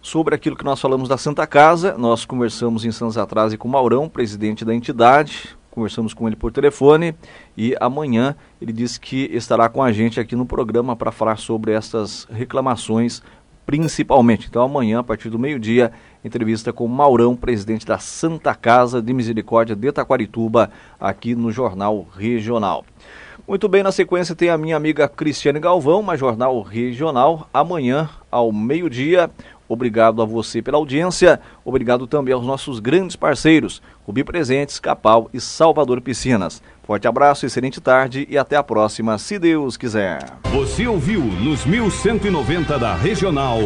Sobre 0.00 0.34
aquilo 0.34 0.56
que 0.56 0.64
nós 0.64 0.80
falamos 0.80 1.08
da 1.08 1.18
Santa 1.18 1.46
Casa, 1.46 1.98
nós 1.98 2.24
conversamos 2.24 2.84
instantes 2.84 3.18
atrás 3.18 3.54
com 3.56 3.68
o 3.68 3.70
Maurão, 3.70 4.08
presidente 4.08 4.64
da 4.64 4.74
entidade, 4.74 5.56
conversamos 5.70 6.14
com 6.14 6.26
ele 6.26 6.36
por 6.36 6.50
telefone 6.50 7.14
e 7.56 7.76
amanhã 7.80 8.34
ele 8.62 8.72
disse 8.72 8.98
que 8.98 9.28
estará 9.32 9.68
com 9.68 9.82
a 9.82 9.92
gente 9.92 10.18
aqui 10.18 10.34
no 10.34 10.46
programa 10.46 10.96
para 10.96 11.12
falar 11.12 11.36
sobre 11.36 11.72
essas 11.72 12.26
reclamações 12.30 13.22
principalmente. 13.66 14.48
Então 14.48 14.62
amanhã, 14.62 14.98
a 14.98 15.04
partir 15.04 15.30
do 15.30 15.38
meio-dia, 15.38 15.92
entrevista 16.24 16.72
com 16.72 16.86
Maurão, 16.86 17.34
presidente 17.34 17.86
da 17.86 17.98
Santa 17.98 18.54
Casa 18.54 19.00
de 19.00 19.12
Misericórdia 19.12 19.74
de 19.74 19.92
Taquarituba, 19.92 20.70
aqui 20.98 21.34
no 21.34 21.50
Jornal 21.50 22.06
Regional. 22.16 22.84
Muito 23.48 23.68
bem, 23.68 23.82
na 23.82 23.90
sequência 23.90 24.34
tem 24.34 24.50
a 24.50 24.58
minha 24.58 24.76
amiga 24.76 25.08
Cristiane 25.08 25.58
Galvão, 25.58 26.02
mais 26.02 26.20
Jornal 26.20 26.60
Regional, 26.62 27.48
amanhã 27.52 28.08
ao 28.30 28.52
meio-dia. 28.52 29.30
Obrigado 29.68 30.20
a 30.20 30.24
você 30.24 30.60
pela 30.60 30.78
audiência, 30.78 31.40
obrigado 31.64 32.06
também 32.06 32.34
aos 32.34 32.44
nossos 32.44 32.80
grandes 32.80 33.16
parceiros, 33.16 33.80
Rubi 34.04 34.24
Presentes, 34.24 34.80
Capal 34.80 35.30
e 35.32 35.40
Salvador 35.40 36.00
Piscinas. 36.00 36.62
Forte 36.90 37.06
abraço, 37.06 37.46
excelente 37.46 37.80
tarde 37.80 38.26
e 38.28 38.36
até 38.36 38.56
a 38.56 38.64
próxima, 38.64 39.16
se 39.16 39.38
Deus 39.38 39.76
quiser. 39.76 40.24
Você 40.50 40.88
ouviu 40.88 41.22
nos 41.22 41.64
1190 41.64 42.76
da 42.80 42.96
Regional, 42.96 43.60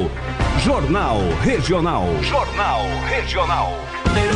Jornal 0.59 1.21
Regional. 1.41 2.05
Jornal 2.21 2.83
Regional. 3.09 3.73